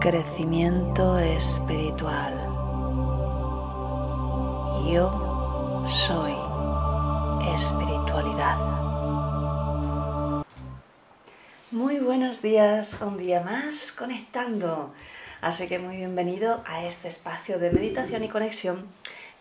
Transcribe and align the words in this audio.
Crecimiento 0.00 1.18
espiritual. 1.18 2.32
Yo 4.86 5.84
soy 5.88 6.36
espiritualidad. 7.52 8.58
Muy 11.72 11.98
buenos 11.98 12.42
días, 12.42 12.98
un 13.00 13.18
día 13.18 13.40
más 13.40 13.90
conectando. 13.90 14.94
Así 15.40 15.66
que 15.66 15.80
muy 15.80 15.96
bienvenido 15.96 16.62
a 16.64 16.84
este 16.84 17.08
espacio 17.08 17.58
de 17.58 17.72
meditación 17.72 18.22
y 18.22 18.28
conexión. 18.28 18.86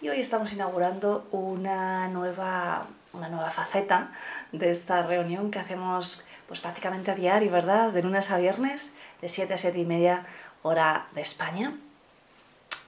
Y 0.02 0.10
hoy 0.10 0.20
estamos 0.20 0.52
inaugurando 0.54 1.28
una 1.32 2.08
nueva, 2.08 2.88
una 3.14 3.30
nueva 3.30 3.52
faceta 3.52 4.12
de 4.52 4.72
esta 4.72 5.04
reunión 5.04 5.52
que 5.52 5.60
hacemos 5.60 6.28
pues 6.48 6.62
prácticamente 6.62 7.12
a 7.12 7.16
diario, 7.16 7.52
¿verdad? 7.52 7.92
De 7.92 8.02
lunes 8.02 8.32
a 8.32 8.38
viernes, 8.38 8.94
de 9.22 9.30
7 9.30 9.54
a 9.54 9.58
7 9.58 9.78
y 9.78 9.86
media 9.86 10.26
hora 10.62 11.08
de 11.14 11.22
España. 11.22 11.78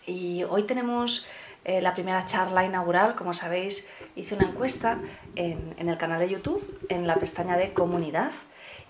Y 0.05 0.43
hoy 0.43 0.63
tenemos 0.63 1.27
eh, 1.65 1.81
la 1.81 1.93
primera 1.93 2.25
charla 2.25 2.63
inaugural, 2.65 3.15
como 3.15 3.33
sabéis, 3.33 3.89
hice 4.15 4.35
una 4.35 4.47
encuesta 4.47 4.99
en, 5.35 5.75
el 5.77 5.97
canal 5.97 6.19
de 6.19 6.29
YouTube, 6.29 6.63
en 6.89 7.05
la 7.05 7.15
pestaña 7.15 7.57
de 7.57 7.73
comunidad, 7.73 8.31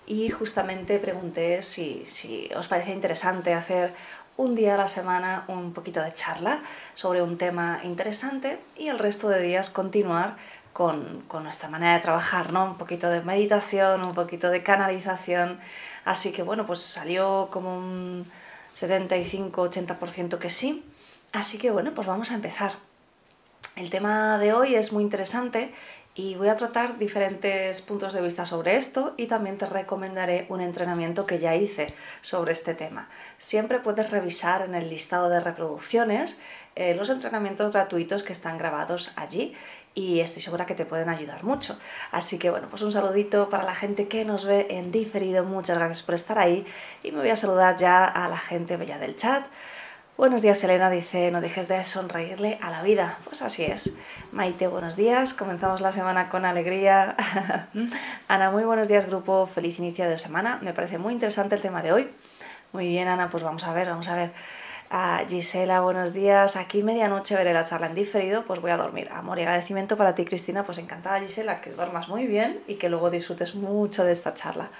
y 0.06 0.30
justamente 0.30 0.98
pregunté 0.98 1.62
si, 1.62 2.04
si 2.06 2.48
os 2.56 2.68
parecía 2.68 2.94
interesante 2.94 3.54
hacer 3.54 3.92
un 4.36 4.54
día 4.54 4.74
a 4.74 4.78
la 4.78 4.88
semana 4.88 5.44
un 5.48 5.72
poquito 5.74 6.02
de 6.02 6.12
charla 6.12 6.62
sobre 6.94 7.22
un 7.22 7.36
tema 7.36 7.80
interesante 7.84 8.58
y 8.76 8.88
el 8.88 8.98
resto 8.98 9.28
de 9.28 9.42
días 9.42 9.68
continuar 9.68 10.36
con, 10.72 11.22
con, 11.28 11.44
nuestra 11.44 11.68
manera 11.68 11.94
de 11.94 12.00
trabajar, 12.00 12.52
¿no? 12.52 12.64
Un 12.64 12.78
poquito 12.78 13.10
de 13.10 13.20
meditación, 13.20 14.02
un 14.02 14.14
poquito 14.14 14.50
de 14.50 14.62
canalización. 14.62 15.60
Así 16.04 16.32
que 16.32 16.42
bueno, 16.42 16.66
pues 16.66 16.80
salió 16.80 17.48
como 17.50 17.76
un 17.76 18.30
75-80% 18.76 20.38
que 20.38 20.50
sí. 20.50 20.84
Así 21.32 21.58
que 21.58 21.70
bueno, 21.70 21.94
pues 21.94 22.06
vamos 22.06 22.30
a 22.30 22.34
empezar. 22.34 22.74
El 23.76 23.90
tema 23.90 24.38
de 24.38 24.52
hoy 24.52 24.74
es 24.74 24.92
muy 24.92 25.02
interesante 25.02 25.72
y 26.14 26.34
voy 26.34 26.48
a 26.48 26.56
tratar 26.56 26.98
diferentes 26.98 27.82
puntos 27.82 28.12
de 28.12 28.20
vista 28.20 28.44
sobre 28.44 28.76
esto 28.76 29.14
y 29.16 29.26
también 29.26 29.58
te 29.58 29.66
recomendaré 29.66 30.46
un 30.48 30.60
entrenamiento 30.60 31.24
que 31.24 31.38
ya 31.38 31.54
hice 31.54 31.94
sobre 32.20 32.52
este 32.52 32.74
tema. 32.74 33.08
Siempre 33.38 33.78
puedes 33.78 34.10
revisar 34.10 34.62
en 34.62 34.74
el 34.74 34.90
listado 34.90 35.28
de 35.28 35.40
reproducciones 35.40 36.40
eh, 36.74 36.94
los 36.94 37.10
entrenamientos 37.10 37.72
gratuitos 37.72 38.22
que 38.22 38.32
están 38.32 38.58
grabados 38.58 39.12
allí 39.16 39.54
y 39.94 40.20
estoy 40.20 40.42
segura 40.42 40.66
que 40.66 40.74
te 40.74 40.86
pueden 40.86 41.08
ayudar 41.08 41.44
mucho. 41.44 41.78
Así 42.12 42.38
que 42.38 42.50
bueno, 42.50 42.68
pues 42.68 42.82
un 42.82 42.92
saludito 42.92 43.48
para 43.48 43.64
la 43.64 43.74
gente 43.74 44.08
que 44.08 44.24
nos 44.24 44.44
ve 44.44 44.66
en 44.70 44.92
diferido, 44.92 45.44
muchas 45.44 45.78
gracias 45.78 46.02
por 46.02 46.14
estar 46.14 46.38
ahí 46.38 46.66
y 47.02 47.12
me 47.12 47.18
voy 47.18 47.30
a 47.30 47.36
saludar 47.36 47.76
ya 47.76 48.04
a 48.04 48.28
la 48.28 48.38
gente 48.38 48.76
bella 48.76 48.98
del 48.98 49.16
chat. 49.16 49.44
Buenos 50.20 50.42
días, 50.42 50.62
Elena 50.64 50.90
dice, 50.90 51.30
no 51.30 51.40
dejes 51.40 51.66
de 51.66 51.82
sonreírle 51.82 52.58
a 52.60 52.70
la 52.70 52.82
vida. 52.82 53.16
Pues 53.24 53.40
así 53.40 53.64
es. 53.64 53.94
Maite, 54.32 54.66
buenos 54.66 54.94
días. 54.94 55.32
Comenzamos 55.32 55.80
la 55.80 55.92
semana 55.92 56.28
con 56.28 56.44
alegría. 56.44 57.16
Ana, 58.28 58.50
muy 58.50 58.64
buenos 58.64 58.86
días, 58.86 59.06
grupo. 59.06 59.46
Feliz 59.46 59.78
inicio 59.78 60.06
de 60.06 60.18
semana. 60.18 60.58
Me 60.60 60.74
parece 60.74 60.98
muy 60.98 61.14
interesante 61.14 61.54
el 61.54 61.62
tema 61.62 61.82
de 61.82 61.92
hoy. 61.92 62.10
Muy 62.72 62.86
bien, 62.86 63.08
Ana, 63.08 63.30
pues 63.30 63.42
vamos 63.42 63.64
a 63.64 63.72
ver, 63.72 63.88
vamos 63.88 64.08
a 64.08 64.14
ver. 64.14 64.32
A 64.92 65.24
Gisela, 65.28 65.78
buenos 65.78 66.12
días. 66.12 66.56
Aquí 66.56 66.82
medianoche 66.82 67.36
veré 67.36 67.52
la 67.52 67.62
charla 67.62 67.86
en 67.86 67.94
diferido, 67.94 68.42
pues 68.42 68.60
voy 68.60 68.72
a 68.72 68.76
dormir. 68.76 69.08
Amor 69.12 69.38
y 69.38 69.42
agradecimiento 69.42 69.96
para 69.96 70.16
ti, 70.16 70.24
Cristina. 70.24 70.64
Pues 70.64 70.78
encantada, 70.78 71.20
Gisela, 71.20 71.60
que 71.60 71.70
duermas 71.70 72.08
muy 72.08 72.26
bien 72.26 72.60
y 72.66 72.74
que 72.74 72.88
luego 72.88 73.08
disfrutes 73.08 73.54
mucho 73.54 74.02
de 74.02 74.10
esta 74.10 74.34
charla. 74.34 74.70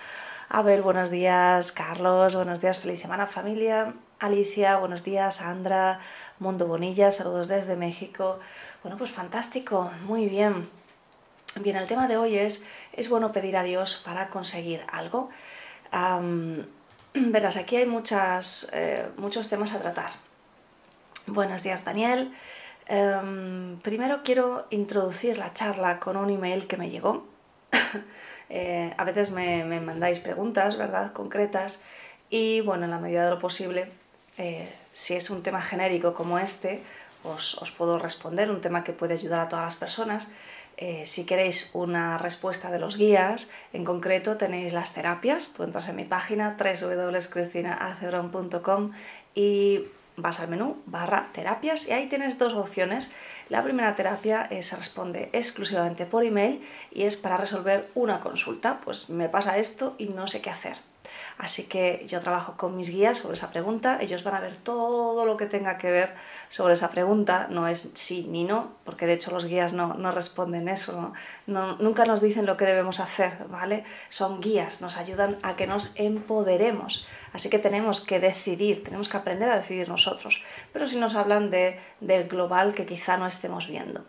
A 0.48 0.62
ver, 0.62 0.82
buenos 0.82 1.10
días, 1.10 1.70
Carlos. 1.70 2.34
Buenos 2.34 2.60
días, 2.60 2.80
feliz 2.80 2.98
semana, 2.98 3.28
familia. 3.28 3.94
Alicia, 4.18 4.78
buenos 4.78 5.04
días, 5.04 5.36
Sandra, 5.36 6.00
Mundo 6.40 6.66
Bonilla, 6.66 7.12
saludos 7.12 7.46
desde 7.46 7.76
México. 7.76 8.40
Bueno, 8.82 8.98
pues 8.98 9.12
fantástico, 9.12 9.92
muy 10.06 10.26
bien. 10.26 10.68
Bien, 11.60 11.76
el 11.76 11.86
tema 11.86 12.08
de 12.08 12.16
hoy 12.16 12.34
es, 12.34 12.64
es 12.94 13.08
bueno 13.08 13.30
pedir 13.30 13.56
a 13.56 13.62
Dios 13.62 14.02
para 14.04 14.28
conseguir 14.30 14.82
algo. 14.90 15.30
verás, 17.14 17.56
aquí 17.56 17.76
hay 17.76 17.86
muchas, 17.86 18.70
eh, 18.72 19.08
muchos 19.16 19.48
temas 19.48 19.72
a 19.72 19.80
tratar. 19.80 20.10
Buenos 21.26 21.62
días, 21.62 21.84
Daniel. 21.84 22.32
Um, 22.88 23.78
primero 23.80 24.22
quiero 24.24 24.66
introducir 24.70 25.38
la 25.38 25.52
charla 25.52 26.00
con 26.00 26.16
un 26.16 26.30
email 26.30 26.66
que 26.66 26.76
me 26.76 26.90
llegó. 26.90 27.26
eh, 28.48 28.94
a 28.96 29.04
veces 29.04 29.30
me, 29.30 29.64
me 29.64 29.80
mandáis 29.80 30.20
preguntas, 30.20 30.76
¿verdad?, 30.76 31.12
concretas. 31.12 31.82
Y 32.30 32.60
bueno, 32.60 32.84
en 32.84 32.90
la 32.90 32.98
medida 32.98 33.24
de 33.24 33.30
lo 33.30 33.38
posible 33.38 33.90
eh, 34.38 34.72
si 34.92 35.14
es 35.14 35.28
un 35.28 35.42
tema 35.42 35.60
genérico 35.60 36.14
como 36.14 36.38
este, 36.38 36.82
os, 37.24 37.58
os, 37.58 37.70
puedo 37.70 37.98
responder, 37.98 38.50
un 38.50 38.62
tema 38.62 38.84
que 38.84 38.94
puede 38.94 39.14
ayudar 39.14 39.40
a 39.40 39.48
todas 39.48 39.64
las 39.64 39.76
personas. 39.76 40.28
Eh, 40.82 41.04
si 41.04 41.26
queréis 41.26 41.68
una 41.74 42.16
respuesta 42.16 42.70
de 42.70 42.78
los 42.78 42.96
guías, 42.96 43.50
en 43.74 43.84
concreto 43.84 44.38
tenéis 44.38 44.72
las 44.72 44.94
terapias, 44.94 45.52
tú 45.52 45.62
entras 45.62 45.88
en 45.88 45.96
mi 45.96 46.04
página 46.04 46.56
www.cristinacebron.com 46.58 48.92
y 49.34 49.84
vas 50.16 50.40
al 50.40 50.48
menú 50.48 50.80
barra 50.86 51.28
terapias 51.34 51.86
y 51.86 51.92
ahí 51.92 52.08
tienes 52.08 52.38
dos 52.38 52.54
opciones. 52.54 53.10
La 53.50 53.62
primera 53.62 53.94
terapia 53.94 54.48
eh, 54.50 54.62
se 54.62 54.74
responde 54.74 55.28
exclusivamente 55.34 56.06
por 56.06 56.24
email 56.24 56.66
y 56.90 57.02
es 57.02 57.18
para 57.18 57.36
resolver 57.36 57.90
una 57.94 58.20
consulta, 58.20 58.80
pues 58.80 59.10
me 59.10 59.28
pasa 59.28 59.58
esto 59.58 59.96
y 59.98 60.06
no 60.06 60.28
sé 60.28 60.40
qué 60.40 60.48
hacer 60.48 60.78
Así 61.40 61.64
que 61.64 62.04
yo 62.06 62.20
trabajo 62.20 62.58
con 62.58 62.76
mis 62.76 62.90
guías 62.90 63.16
sobre 63.16 63.32
esa 63.32 63.50
pregunta, 63.50 63.96
ellos 64.02 64.22
van 64.24 64.34
a 64.34 64.40
ver 64.40 64.56
todo 64.56 65.24
lo 65.24 65.38
que 65.38 65.46
tenga 65.46 65.78
que 65.78 65.90
ver 65.90 66.14
sobre 66.50 66.74
esa 66.74 66.90
pregunta, 66.90 67.46
no 67.48 67.66
es 67.66 67.88
sí 67.94 68.26
ni 68.28 68.44
no, 68.44 68.72
porque 68.84 69.06
de 69.06 69.14
hecho 69.14 69.30
los 69.30 69.46
guías 69.46 69.72
no, 69.72 69.94
no 69.94 70.12
responden 70.12 70.68
eso, 70.68 71.14
nunca 71.46 72.04
nos 72.04 72.20
dicen 72.20 72.44
lo 72.44 72.58
que 72.58 72.66
debemos 72.66 73.00
hacer, 73.00 73.46
¿vale? 73.48 73.84
Son 74.10 74.42
guías, 74.42 74.82
nos 74.82 74.98
ayudan 74.98 75.38
a 75.42 75.56
que 75.56 75.66
nos 75.66 75.92
empoderemos, 75.94 77.06
así 77.32 77.48
que 77.48 77.58
tenemos 77.58 78.02
que 78.02 78.20
decidir, 78.20 78.84
tenemos 78.84 79.08
que 79.08 79.16
aprender 79.16 79.48
a 79.48 79.56
decidir 79.56 79.88
nosotros, 79.88 80.42
pero 80.74 80.86
si 80.86 80.98
nos 80.98 81.14
hablan 81.14 81.48
de, 81.50 81.80
del 82.00 82.28
global 82.28 82.74
que 82.74 82.84
quizá 82.84 83.16
no 83.16 83.26
estemos 83.26 83.66
viendo. 83.66 84.04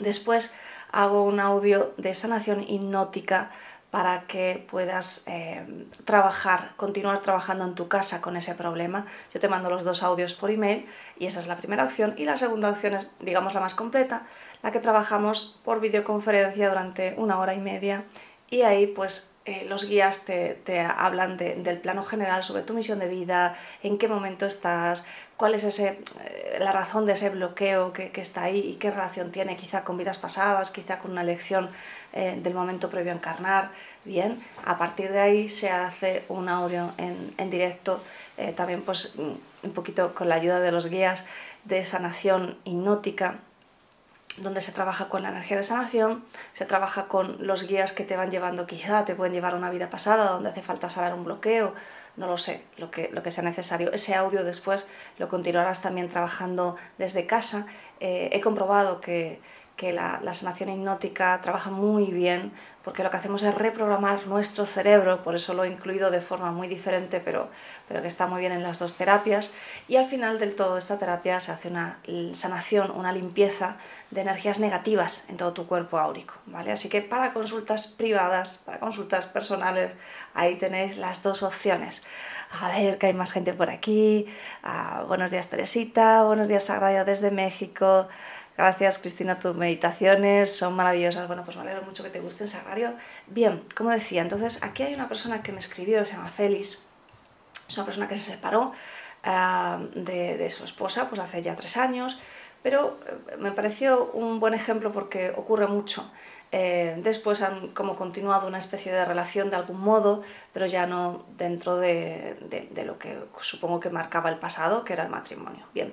Después 0.00 0.52
hago 0.92 1.24
un 1.24 1.40
audio 1.40 1.94
de 1.96 2.12
sanación 2.12 2.62
hipnótica 2.62 3.52
para 3.96 4.26
que 4.26 4.62
puedas 4.70 5.24
eh, 5.26 5.86
trabajar, 6.04 6.74
continuar 6.76 7.20
trabajando 7.20 7.64
en 7.64 7.74
tu 7.74 7.88
casa 7.88 8.20
con 8.20 8.36
ese 8.36 8.54
problema. 8.54 9.06
Yo 9.32 9.40
te 9.40 9.48
mando 9.48 9.70
los 9.70 9.84
dos 9.84 10.02
audios 10.02 10.34
por 10.34 10.50
email 10.50 10.86
y 11.18 11.24
esa 11.24 11.40
es 11.40 11.46
la 11.46 11.56
primera 11.56 11.82
opción. 11.82 12.12
Y 12.18 12.26
la 12.26 12.36
segunda 12.36 12.68
opción 12.68 12.92
es, 12.92 13.10
digamos, 13.20 13.54
la 13.54 13.60
más 13.60 13.74
completa, 13.74 14.26
la 14.62 14.70
que 14.70 14.80
trabajamos 14.80 15.58
por 15.64 15.80
videoconferencia 15.80 16.68
durante 16.68 17.14
una 17.16 17.38
hora 17.38 17.54
y 17.54 17.58
media 17.58 18.04
y 18.50 18.60
ahí 18.60 18.86
pues 18.86 19.30
eh, 19.46 19.64
los 19.68 19.88
guías 19.88 20.22
te, 20.22 20.80
hablan 20.80 21.36
de, 21.36 21.54
del 21.54 21.78
plano 21.78 22.02
general 22.02 22.42
sobre 22.42 22.62
tu 22.62 22.74
misión 22.74 22.98
de 22.98 23.06
vida, 23.06 23.56
en 23.84 23.96
qué 23.96 24.08
momento 24.08 24.44
estás, 24.44 25.06
cuál 25.36 25.54
es 25.54 25.62
ese, 25.62 26.00
eh, 26.24 26.56
la 26.58 26.72
razón 26.72 27.06
de 27.06 27.12
ese 27.12 27.30
bloqueo 27.30 27.92
que, 27.92 28.10
que, 28.10 28.20
está 28.20 28.42
ahí 28.42 28.58
y 28.58 28.74
qué 28.74 28.90
relación 28.90 29.30
tiene 29.30 29.56
quizá 29.56 29.84
con 29.84 29.96
vidas 29.98 30.18
pasadas, 30.18 30.72
quizá 30.72 30.98
con 30.98 31.12
una 31.12 31.22
lección 31.22 31.70
eh, 32.12 32.36
del 32.42 32.54
momento 32.54 32.90
previo 32.90 33.12
a 33.12 33.14
encarnar. 33.14 33.70
Bien, 34.04 34.42
a 34.64 34.78
partir 34.78 35.12
de 35.12 35.20
ahí 35.20 35.48
se 35.48 35.70
hace 35.70 36.24
un 36.28 36.48
audio 36.48 36.92
en, 36.98 37.32
en 37.38 37.48
directo, 37.50 38.02
también 38.54 38.82
pues 38.82 39.14
un 39.16 39.72
poquito 39.74 40.14
con 40.14 40.28
la 40.28 40.34
ayuda 40.34 40.60
de 40.60 40.70
los 40.70 40.88
guías 40.88 41.24
de 41.64 41.84
sanación 41.84 42.58
hipnótica 42.64 43.40
donde 44.36 44.60
se 44.60 44.72
trabaja 44.72 45.08
con 45.08 45.22
la 45.22 45.30
energía 45.30 45.56
de 45.56 45.62
sanación, 45.62 46.24
se 46.52 46.66
trabaja 46.66 47.08
con 47.08 47.46
los 47.46 47.66
guías 47.66 47.92
que 47.92 48.04
te 48.04 48.16
van 48.16 48.30
llevando, 48.30 48.66
quizá 48.66 49.04
te 49.04 49.14
pueden 49.14 49.32
llevar 49.32 49.54
a 49.54 49.56
una 49.56 49.70
vida 49.70 49.90
pasada 49.90 50.30
donde 50.30 50.50
hace 50.50 50.62
falta 50.62 50.90
sanar 50.90 51.14
un 51.14 51.24
bloqueo, 51.24 51.74
no 52.16 52.26
lo 52.26 52.38
sé, 52.38 52.62
lo 52.76 52.90
que, 52.90 53.10
lo 53.12 53.22
que 53.22 53.30
sea 53.30 53.44
necesario. 53.44 53.92
Ese 53.92 54.14
audio 54.14 54.44
después 54.44 54.88
lo 55.18 55.28
continuarás 55.28 55.82
también 55.82 56.08
trabajando 56.08 56.76
desde 56.98 57.26
casa. 57.26 57.66
Eh, 58.00 58.30
he 58.32 58.40
comprobado 58.40 59.00
que, 59.00 59.40
que 59.76 59.92
la, 59.92 60.20
la 60.22 60.34
sanación 60.34 60.70
hipnótica 60.70 61.40
trabaja 61.42 61.70
muy 61.70 62.06
bien 62.06 62.52
porque 62.86 63.02
lo 63.02 63.10
que 63.10 63.16
hacemos 63.16 63.42
es 63.42 63.52
reprogramar 63.52 64.28
nuestro 64.28 64.64
cerebro, 64.64 65.24
por 65.24 65.34
eso 65.34 65.54
lo 65.54 65.64
he 65.64 65.68
incluido 65.68 66.12
de 66.12 66.20
forma 66.20 66.52
muy 66.52 66.68
diferente, 66.68 67.18
pero, 67.18 67.48
pero 67.88 68.00
que 68.00 68.06
está 68.06 68.28
muy 68.28 68.38
bien 68.38 68.52
en 68.52 68.62
las 68.62 68.78
dos 68.78 68.94
terapias. 68.94 69.52
Y 69.88 69.96
al 69.96 70.04
final 70.04 70.38
del 70.38 70.54
todo 70.54 70.74
de 70.74 70.78
esta 70.78 70.96
terapia 70.96 71.40
se 71.40 71.50
hace 71.50 71.66
una 71.66 71.98
sanación, 72.34 72.92
una 72.92 73.10
limpieza 73.10 73.78
de 74.12 74.20
energías 74.20 74.60
negativas 74.60 75.24
en 75.28 75.36
todo 75.36 75.52
tu 75.52 75.66
cuerpo 75.66 75.98
áurico. 75.98 76.34
¿vale? 76.46 76.70
Así 76.70 76.88
que 76.88 77.02
para 77.02 77.32
consultas 77.32 77.88
privadas, 77.88 78.62
para 78.64 78.78
consultas 78.78 79.26
personales, 79.26 79.96
ahí 80.32 80.54
tenéis 80.54 80.96
las 80.96 81.24
dos 81.24 81.42
opciones. 81.42 82.04
A 82.60 82.68
ver, 82.68 82.98
que 82.98 83.06
hay 83.06 83.14
más 83.14 83.32
gente 83.32 83.52
por 83.52 83.68
aquí. 83.68 84.28
Ah, 84.62 85.04
buenos 85.08 85.32
días 85.32 85.48
Teresita, 85.48 86.22
buenos 86.22 86.46
días 86.46 86.62
Sagrario 86.62 87.04
desde 87.04 87.32
México. 87.32 88.06
Gracias, 88.56 88.98
Cristina, 88.98 89.38
tus 89.38 89.54
meditaciones 89.54 90.56
son 90.56 90.74
maravillosas. 90.74 91.26
Bueno, 91.26 91.44
pues 91.44 91.56
me 91.56 91.62
alegro 91.62 91.82
mucho 91.82 92.02
que 92.02 92.08
te 92.08 92.20
gusten, 92.20 92.48
Sagrario. 92.48 92.94
Bien, 93.26 93.62
como 93.76 93.90
decía, 93.90 94.22
entonces 94.22 94.62
aquí 94.62 94.82
hay 94.82 94.94
una 94.94 95.08
persona 95.08 95.42
que 95.42 95.52
me 95.52 95.58
escribió, 95.58 96.06
se 96.06 96.14
llama 96.14 96.30
Félix. 96.30 96.82
Es 97.68 97.76
una 97.76 97.84
persona 97.84 98.08
que 98.08 98.16
se 98.16 98.32
separó 98.32 98.72
ah, 99.24 99.78
de, 99.94 100.48
su 100.50 100.64
esposa 100.64 101.10
pues 101.10 101.20
hace 101.20 101.42
ya 101.42 101.54
tres 101.54 101.76
años, 101.76 102.18
pero 102.62 102.98
eh, 103.06 103.36
me 103.38 103.52
pareció 103.52 104.10
un 104.12 104.40
buen 104.40 104.54
ejemplo 104.54 104.90
porque 104.90 105.34
ocurre 105.36 105.66
mucho. 105.66 106.10
Eh, 106.52 106.94
después 107.02 107.42
han 107.42 107.68
como 107.74 107.96
continuado 107.96 108.46
una 108.46 108.58
especie 108.58 108.92
de 108.92 109.04
relación 109.04 109.50
de 109.50 109.56
algún 109.56 109.80
modo, 109.80 110.22
pero 110.54 110.64
ya 110.64 110.86
no 110.86 111.26
dentro 111.36 111.76
de, 111.76 112.38
de, 112.70 112.84
lo 112.84 112.98
que 112.98 113.18
supongo 113.40 113.80
que 113.80 113.90
marcaba 113.90 114.30
el 114.30 114.38
pasado, 114.38 114.84
que 114.84 114.92
era 114.92 115.02
el 115.02 115.10
matrimonio. 115.10 115.66
Bien, 115.74 115.92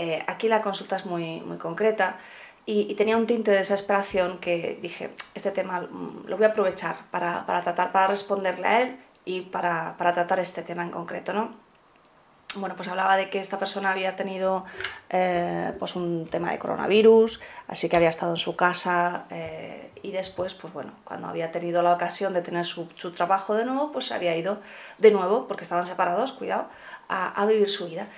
eh, 0.00 0.24
aquí 0.26 0.48
la 0.48 0.62
consulta 0.62 0.96
es 0.96 1.04
muy, 1.04 1.42
muy 1.42 1.58
concreta 1.58 2.18
y, 2.64 2.94
tenía 2.94 3.18
un 3.18 3.26
tinte 3.26 3.50
de 3.50 3.58
desesperación 3.58 4.38
que 4.38 4.78
dije, 4.80 5.10
este 5.34 5.50
tema 5.50 5.80
mm, 5.80 6.24
lo 6.26 6.38
voy 6.38 6.46
a 6.46 6.48
aprovechar 6.48 6.96
para, 7.10 7.44
para 7.44 7.62
tratar, 7.62 7.92
para 7.92 8.06
responderle 8.06 8.66
a 8.66 8.80
él 8.80 8.98
y 9.26 9.42
para, 9.42 9.96
para, 9.98 10.14
tratar 10.14 10.40
este 10.40 10.62
tema 10.62 10.84
en 10.84 10.90
concreto, 10.90 11.34
¿no? 11.34 11.54
Bueno, 12.54 12.76
pues 12.76 12.88
hablaba 12.88 13.18
de 13.18 13.28
que 13.28 13.40
esta 13.40 13.58
persona 13.58 13.90
había 13.90 14.16
tenido 14.16 14.64
eh, 15.10 15.72
pues 15.78 15.94
un 15.94 16.26
tema 16.30 16.50
de 16.50 16.58
coronavirus, 16.58 17.38
así 17.68 17.90
que 17.90 17.96
había 17.96 18.08
estado 18.08 18.32
en 18.32 18.38
su 18.38 18.56
casa 18.56 19.26
eh, 19.30 19.90
y 20.02 20.12
después, 20.12 20.54
pues 20.54 20.72
bueno, 20.72 20.92
cuando 21.04 21.28
había 21.28 21.52
tenido 21.52 21.82
la 21.82 21.92
ocasión 21.92 22.32
de 22.32 22.40
tener 22.40 22.64
su, 22.64 22.88
su 22.96 23.12
trabajo 23.12 23.54
de 23.54 23.66
nuevo, 23.66 23.92
pues 23.92 24.12
había 24.12 24.34
ido 24.34 24.60
de 24.96 25.10
nuevo, 25.10 25.46
porque 25.46 25.62
estaban 25.62 25.86
separados, 25.86 26.32
cuidado, 26.32 26.68
a, 27.08 27.28
a 27.40 27.46
vivir 27.46 27.68
su 27.68 27.86
vida. 27.86 28.08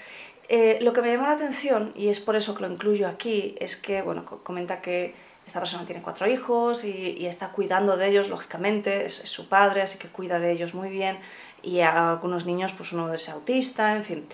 Eh, 0.49 0.79
lo 0.81 0.93
que 0.93 1.03
me 1.03 1.13
llamó 1.13 1.27
la 1.27 1.33
atención, 1.33 1.93
y 1.97 2.09
es 2.09 2.21
por 2.21 2.37
eso 2.37 2.55
que 2.55 2.63
lo 2.63 2.71
incluyo 2.71 3.09
aquí, 3.09 3.55
es 3.59 3.77
que, 3.77 4.03
bueno, 4.03 4.25
comenta 4.25 4.81
que 4.81 5.15
esta 5.47 5.61
persona 5.61 5.87
tiene 5.87 6.03
cuatro 6.03 6.27
hijos 6.29 6.85
y, 6.85 7.27
está 7.27 7.51
cuidando 7.51 7.97
de 7.97 8.09
ellos, 8.09 8.29
lógicamente, 8.29 9.07
es, 9.07 9.15
su 9.15 9.49
padre, 9.49 9.83
así 9.83 9.99
que 9.99 10.09
cuida 10.09 10.39
de 10.39 10.53
ellos 10.53 10.75
muy 10.75 10.91
bien, 10.91 11.19
y 11.63 11.81
a 11.81 12.11
algunos 12.11 12.47
niños, 12.47 12.73
pues 12.73 12.93
uno 12.93 13.13
es 13.13 13.29
autista, 13.29 13.97
en 13.97 14.05
fin. 14.05 14.29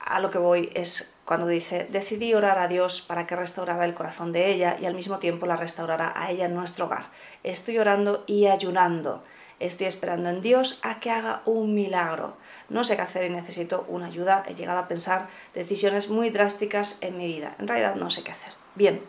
A 0.00 0.20
lo 0.20 0.30
que 0.30 0.38
voy 0.38 0.70
es 0.74 1.14
cuando 1.24 1.46
dice, 1.46 1.86
decidí 1.90 2.34
orar 2.34 2.58
a 2.58 2.68
Dios 2.68 3.00
para 3.00 3.26
que 3.26 3.36
restaurara 3.36 3.84
el 3.86 3.94
corazón 3.94 4.32
de 4.32 4.52
ella 4.52 4.76
y 4.78 4.84
al 4.84 4.94
mismo 4.94 5.18
tiempo 5.18 5.46
la 5.46 5.56
restaurará 5.56 6.12
a 6.14 6.30
ella 6.30 6.44
en 6.44 6.54
nuestro 6.54 6.86
hogar. 6.86 7.06
Estoy 7.42 7.78
orando 7.78 8.24
y 8.26 8.46
ayunando. 8.46 9.24
Estoy 9.60 9.86
esperando 9.86 10.28
en 10.28 10.42
Dios 10.42 10.78
a 10.82 11.00
que 11.00 11.10
haga 11.10 11.40
un 11.46 11.74
milagro 11.74 12.36
no 12.68 12.84
sé 12.84 12.96
qué 12.96 13.02
hacer 13.02 13.24
y 13.24 13.30
necesito 13.30 13.84
una 13.88 14.06
ayuda. 14.06 14.42
He 14.46 14.54
llegado 14.54 14.78
a 14.78 14.88
pensar 14.88 15.28
decisiones 15.54 16.08
muy 16.08 16.30
drásticas 16.30 16.98
en 17.00 17.18
mi 17.18 17.26
vida. 17.26 17.54
En 17.58 17.68
realidad 17.68 17.94
no 17.96 18.10
sé 18.10 18.22
qué 18.22 18.32
hacer. 18.32 18.52
Bien, 18.74 19.02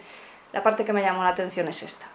la 0.54 0.64
parte 0.64 0.86
que 0.86 0.94
me 0.94 1.02
llamó 1.02 1.24
la 1.24 1.30
atención 1.30 1.68
es 1.68 1.84
esta. 1.84 2.06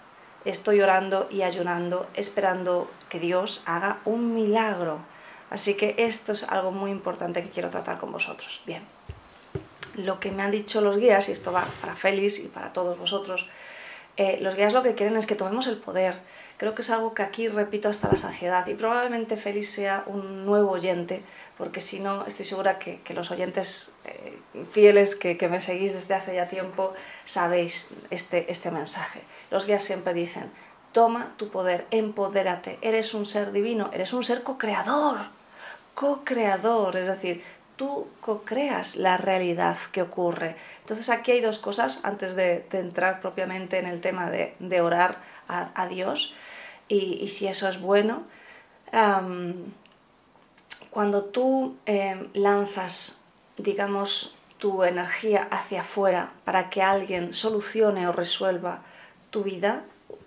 Estoy 0.44 0.80
orando 0.80 1.28
y 1.30 1.42
ayunando, 1.42 2.08
esperando 2.14 2.90
que 3.08 3.18
Dios 3.18 3.62
haga 3.66 3.98
un 4.04 4.34
milagro. 4.34 4.98
Así 5.50 5.74
que 5.74 5.94
esto 5.98 6.32
es 6.32 6.44
algo 6.44 6.70
muy 6.70 6.90
importante 6.90 7.42
que 7.42 7.50
quiero 7.50 7.70
tratar 7.70 7.98
con 7.98 8.12
vosotros. 8.12 8.62
Bien, 8.64 8.82
lo 9.94 10.20
que 10.20 10.30
me 10.30 10.42
han 10.42 10.50
dicho 10.50 10.80
los 10.80 10.98
guías, 10.98 11.28
y 11.28 11.32
esto 11.32 11.52
va 11.52 11.66
para 11.80 11.96
Félix 11.96 12.38
y 12.38 12.48
para 12.48 12.72
todos 12.72 12.98
vosotros, 12.98 13.48
eh, 14.16 14.38
los 14.40 14.54
guías 14.54 14.72
lo 14.72 14.82
que 14.82 14.94
quieren 14.94 15.16
es 15.16 15.26
que 15.26 15.34
tomemos 15.34 15.66
el 15.66 15.76
poder, 15.76 16.20
Creo 16.60 16.74
que 16.74 16.82
es 16.82 16.90
algo 16.90 17.14
que 17.14 17.22
aquí 17.22 17.48
repito 17.48 17.88
hasta 17.88 18.08
la 18.08 18.18
saciedad 18.18 18.66
y 18.66 18.74
probablemente 18.74 19.38
Félix 19.38 19.70
sea 19.70 20.04
un 20.04 20.44
nuevo 20.44 20.72
oyente, 20.72 21.22
porque 21.56 21.80
si 21.80 22.00
no, 22.00 22.26
estoy 22.26 22.44
segura 22.44 22.78
que, 22.78 23.00
los 23.14 23.30
oyentes 23.30 23.94
eh, 24.04 24.38
fieles 24.70 25.14
que, 25.14 25.48
me 25.48 25.62
seguís 25.62 25.94
desde 25.94 26.16
hace 26.16 26.34
ya 26.34 26.48
tiempo 26.48 26.92
sabéis 27.24 27.88
este, 28.10 28.44
este 28.52 28.70
mensaje. 28.70 29.22
Los 29.50 29.64
guías 29.64 29.82
siempre 29.82 30.12
dicen, 30.12 30.52
toma 30.92 31.32
tu 31.38 31.48
poder, 31.48 31.86
empodérate, 31.90 32.78
eres 32.82 33.14
un 33.14 33.24
ser 33.24 33.52
divino, 33.52 33.88
eres 33.94 34.12
un 34.12 34.22
ser 34.22 34.42
co-creador, 34.42 35.30
co-creador, 35.94 36.98
es 36.98 37.06
decir, 37.06 37.42
tú 37.76 38.06
co-creas 38.20 38.96
la 38.96 39.16
realidad 39.16 39.78
que 39.92 40.02
ocurre. 40.02 40.56
Entonces 40.80 41.08
aquí 41.08 41.30
hay 41.30 41.40
dos 41.40 41.58
cosas 41.58 42.00
antes 42.02 42.36
de, 42.36 42.66
entrar 42.72 43.22
propiamente 43.22 43.78
en 43.78 43.86
el 43.86 44.02
tema 44.02 44.28
de, 44.28 44.80
orar 44.82 45.22
a 45.48 45.88
Dios 45.88 46.34
y, 46.90 47.28
si 47.28 47.46
eso 47.46 47.68
es 47.68 47.80
bueno. 47.80 48.24
cuando 50.90 51.24
tú 51.24 51.76
em, 51.86 52.28
lanzas, 52.34 53.22
digamos, 53.56 54.36
tu 54.58 54.82
energía 54.82 55.48
hacia 55.50 55.82
afuera 55.82 56.32
para 56.44 56.68
que 56.68 56.82
alguien 56.82 57.32
solucione 57.32 58.08
o 58.08 58.12
resuelva 58.12 58.82
tu 59.30 59.44
vida, 59.44 59.84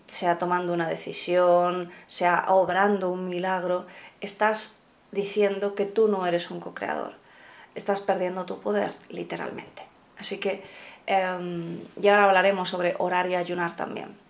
sea 0.07 0.39
tomando 0.39 0.74
una 0.74 0.88
decisión, 0.88 1.92
sea 2.07 2.45
obrando 2.48 3.10
un 3.10 3.27
milagro, 3.27 3.86
estás 4.21 4.77
diciendo 5.12 5.75
que 5.75 5.86
tú 5.86 6.07
no 6.07 6.25
eres 6.25 6.50
un 6.50 6.62
co-creador. 6.62 7.13
Estás 7.75 8.01
perdiendo 8.01 8.45
tu 8.45 8.62
poder, 8.62 8.95
literalmente. 9.10 9.83
Así 10.18 10.39
que, 10.39 10.63
eh, 11.07 11.80
y 12.01 12.07
ahora 12.07 12.25
hablaremos 12.25 12.69
sobre 12.69 12.95
orar 13.00 13.30
y 13.30 13.36
ayunar 13.36 13.75
también 13.75 14.23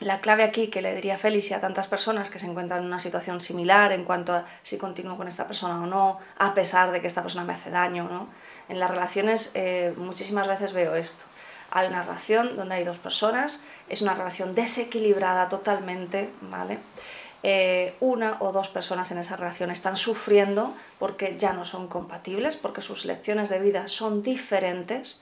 la 0.00 0.20
clave 0.20 0.42
aquí 0.42 0.68
que 0.68 0.82
le 0.82 0.94
diría 0.94 1.16
Félix 1.16 1.50
y 1.50 1.54
a 1.54 1.60
tantas 1.60 1.88
personas 1.88 2.30
que 2.30 2.38
se 2.38 2.46
encuentran 2.46 2.80
en 2.80 2.86
una 2.86 2.98
situación 2.98 3.40
similar 3.40 3.92
en 3.92 4.04
cuanto 4.04 4.34
a 4.34 4.44
si 4.62 4.76
continúo 4.76 5.16
con 5.16 5.28
esta 5.28 5.46
persona 5.46 5.82
o 5.82 5.86
no, 5.86 6.18
a 6.38 6.54
pesar 6.54 6.92
de 6.92 7.00
que 7.00 7.06
esta 7.06 7.22
persona 7.22 7.44
me 7.44 7.54
hace 7.54 7.70
daño, 7.70 8.04
¿no? 8.04 8.28
En 8.68 8.78
las 8.78 8.90
relaciones 8.90 9.50
eh, 9.54 9.94
muchísimas 9.96 10.46
veces 10.48 10.72
veo 10.72 10.96
esto. 10.96 11.24
Hay 11.70 11.88
una 11.88 12.02
relación 12.02 12.56
donde 12.56 12.76
hay 12.76 12.84
dos 12.84 12.98
personas, 12.98 13.62
es 13.88 14.02
una 14.02 14.14
relación 14.14 14.54
desequilibrada 14.54 15.48
totalmente, 15.48 16.30
¿vale? 16.42 16.78
Eh, 17.42 17.94
una 18.00 18.36
o 18.40 18.52
dos 18.52 18.68
personas 18.68 19.10
en 19.12 19.18
esa 19.18 19.36
relación 19.36 19.70
están 19.70 19.96
sufriendo 19.96 20.74
porque 20.98 21.36
ya 21.38 21.52
no 21.52 21.64
son 21.64 21.86
compatibles, 21.86 22.56
porque 22.56 22.82
sus 22.82 23.04
lecciones 23.04 23.48
de 23.48 23.60
vida 23.60 23.88
son 23.88 24.22
diferentes, 24.22 25.20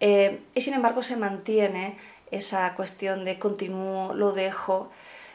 eh, 0.00 0.40
y 0.54 0.62
sin 0.62 0.74
embargo 0.74 1.02
se 1.02 1.16
mantiene 1.16 1.98
esa 2.30 2.74
cuestión 2.74 3.24
de 3.24 3.38
continúo, 3.38 4.14
lo 4.14 4.32
dejo. 4.32 4.90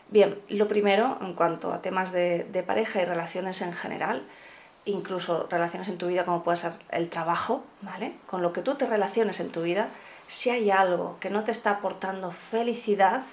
Bien, 0.10 0.42
lo 0.50 0.68
primero, 0.68 1.18
en 1.22 1.34
cuanto 1.34 1.74
a 1.74 1.82
temas 1.82 2.12
de, 2.12 2.64
pareja 2.66 3.02
y 3.02 3.06
relaciones 3.06 3.62
en 3.62 3.74
general, 3.74 4.26
incluso 4.86 5.48
relaciones 5.50 5.90
en 5.90 5.98
tu 5.98 6.08
vida 6.08 6.26
como 6.26 6.44
puede 6.44 6.58
ser 6.58 6.74
el 6.92 7.10
trabajo, 7.10 7.64
¿vale? 7.82 8.16
Con 8.28 8.42
lo 8.42 8.54
que 8.54 8.62
tú 8.62 8.76
te 8.76 8.86
relaciones 8.86 9.40
en 9.40 9.52
tu 9.52 9.64
vida, 9.64 9.90
si 10.28 10.50
hay 10.50 10.72
algo 10.72 11.18
que 11.20 11.30
no 11.30 11.44
te 11.44 11.52
está 11.52 11.72
aportando 11.72 12.32
felicidad, 12.32 13.24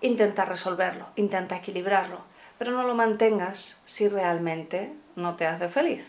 intenta 0.00 0.44
resolverlo, 0.44 1.06
intenta 1.16 1.56
equilibrarlo, 1.56 2.20
pero 2.58 2.72
no 2.72 2.84
lo 2.84 2.94
mantengas 2.94 3.80
si 3.84 4.08
realmente 4.08 4.94
no 5.14 5.36
te 5.36 5.46
hace 5.46 5.68
feliz. 5.68 6.06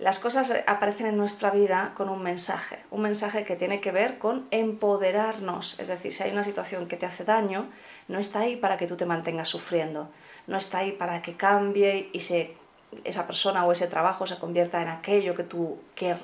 Las 0.00 0.18
cosas 0.18 0.52
aparecen 0.66 1.06
en 1.06 1.16
nuestra 1.16 1.50
vida 1.50 1.92
con 1.96 2.08
un 2.08 2.20
mensaje, 2.20 2.80
un 2.90 3.02
mensaje 3.02 3.44
que 3.44 3.54
tiene 3.54 3.80
que 3.80 3.92
ver 3.92 4.18
con 4.18 4.48
empoderarnos. 4.50 5.78
Es 5.78 5.86
decir, 5.86 6.12
si 6.12 6.24
hay 6.24 6.32
una 6.32 6.42
situación 6.42 6.88
que 6.88 6.96
te 6.96 7.06
hace 7.06 7.24
daño, 7.24 7.68
no 8.08 8.18
está 8.18 8.40
ahí 8.40 8.56
para 8.56 8.76
que 8.76 8.88
tú 8.88 8.96
te 8.96 9.06
mantengas 9.06 9.48
sufriendo, 9.48 10.10
no 10.48 10.56
está 10.56 10.78
ahí 10.78 10.90
para 10.90 11.22
que 11.22 11.36
cambie 11.36 12.10
y 12.12 12.20
se, 12.20 12.56
esa 13.04 13.26
persona 13.26 13.64
o 13.64 13.70
ese 13.70 13.86
trabajo 13.86 14.26
se 14.26 14.38
convierta 14.38 14.82
en 14.82 14.88
aquello 14.88 15.36
que 15.36 15.44
tú 15.44 15.78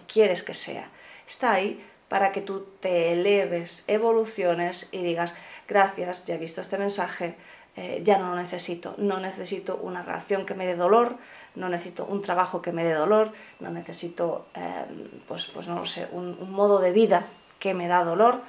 quieres 0.09 0.43
que 0.43 0.55
sea. 0.55 0.91
Está 1.29 1.53
ahí 1.53 1.81
para 2.09 2.33
que 2.33 2.41
tú 2.41 2.67
te 2.81 3.13
eleves, 3.13 3.85
evoluciones 3.87 4.89
y 4.91 5.01
digas, 5.01 5.37
gracias, 5.69 6.25
ya 6.25 6.35
he 6.35 6.39
visto 6.39 6.61
este 6.61 6.77
mensaje, 6.77 7.37
eh, 7.77 8.01
ya 8.03 8.19
no 8.19 8.31
lo 8.31 8.35
necesito, 8.35 8.97
no 8.99 9.21
necesito 9.21 9.77
una 9.77 10.03
relación 10.03 10.45
que 10.45 10.55
me 10.55 10.67
dé 10.67 10.75
dolor, 10.75 11.19
no 11.55 11.69
necesito 11.69 12.05
un 12.05 12.23
trabajo 12.23 12.63
que 12.63 12.73
me 12.73 12.85
dé 12.85 12.95
dolor, 12.95 13.33
no 13.59 13.71
necesito, 13.71 14.47
em, 14.55 15.09
pues, 15.27 15.47
pues 15.47 15.69
no 15.69 15.85
sé, 15.87 16.09
un, 16.13 16.51
modo 16.51 16.81
de 16.81 16.93
vida 16.93 17.27
que 17.59 17.75
me 17.75 17.89
da 17.89 18.05
dolor. 18.05 18.41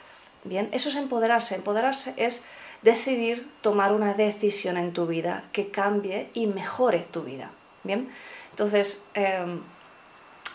Bien, 0.44 0.70
eso 0.72 0.90
es 0.90 0.96
empoderarse. 0.96 1.56
Empoderarse 1.56 2.14
es 2.18 2.44
decidir 2.82 3.50
tomar 3.62 3.92
una 3.92 4.14
decisión 4.14 4.78
en 4.78 4.94
tu 4.94 5.08
vida 5.08 5.44
que 5.52 5.70
cambie 5.70 6.30
y 6.34 6.48
mejore 6.48 7.00
tu 7.12 7.24
vida. 7.24 7.52
Bien, 7.84 8.12
entonces 8.52 9.04
em, 9.14 9.62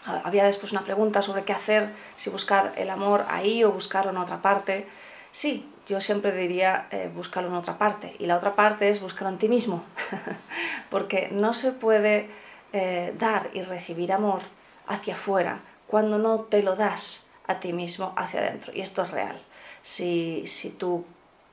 había 0.07 0.45
después 0.45 0.73
una 0.73 0.85
pregunta 0.85 1.23
sobre 1.23 1.45
qué 1.45 1.53
hacer, 1.53 1.93
si 2.17 2.31
buscar 2.31 2.73
el 2.77 2.91
amor 2.91 3.27
ahí 3.29 3.65
o 3.65 3.73
buscar 3.73 4.07
en 4.07 4.17
otra 4.17 4.43
parte. 4.43 4.87
Sí, 5.33 5.69
yo 5.87 6.01
siempre 6.01 6.33
diría 6.33 6.89
eh, 6.91 7.11
búscalo 7.15 7.49
en 7.49 7.55
otra 7.55 7.79
parte. 7.79 8.17
Y 8.19 8.27
la 8.27 8.37
otra 8.37 8.55
parte 8.55 8.89
es 8.89 9.01
buscarlo 9.01 9.31
en 9.31 9.39
ti 9.39 9.49
mismo. 9.49 9.85
Porque 10.91 11.29
no 11.33 11.55
se 11.55 11.73
puede 11.73 12.29
eh, 12.73 13.15
dar 13.19 13.51
y 13.55 13.63
recibir 13.63 14.13
amor 14.13 14.43
hacia 14.87 15.15
afuera 15.15 15.61
cuando 15.87 16.19
no 16.19 16.41
te 16.41 16.63
lo 16.63 16.77
das 16.77 17.29
a 17.47 17.61
ti 17.61 17.73
mismo 17.73 18.13
hacia 18.17 18.41
adentro. 18.41 18.73
Y 18.75 18.81
esto 18.81 19.03
es 19.03 19.11
real. 19.11 19.41
Si, 19.83 20.47
si 20.47 20.71
tú 20.71 21.05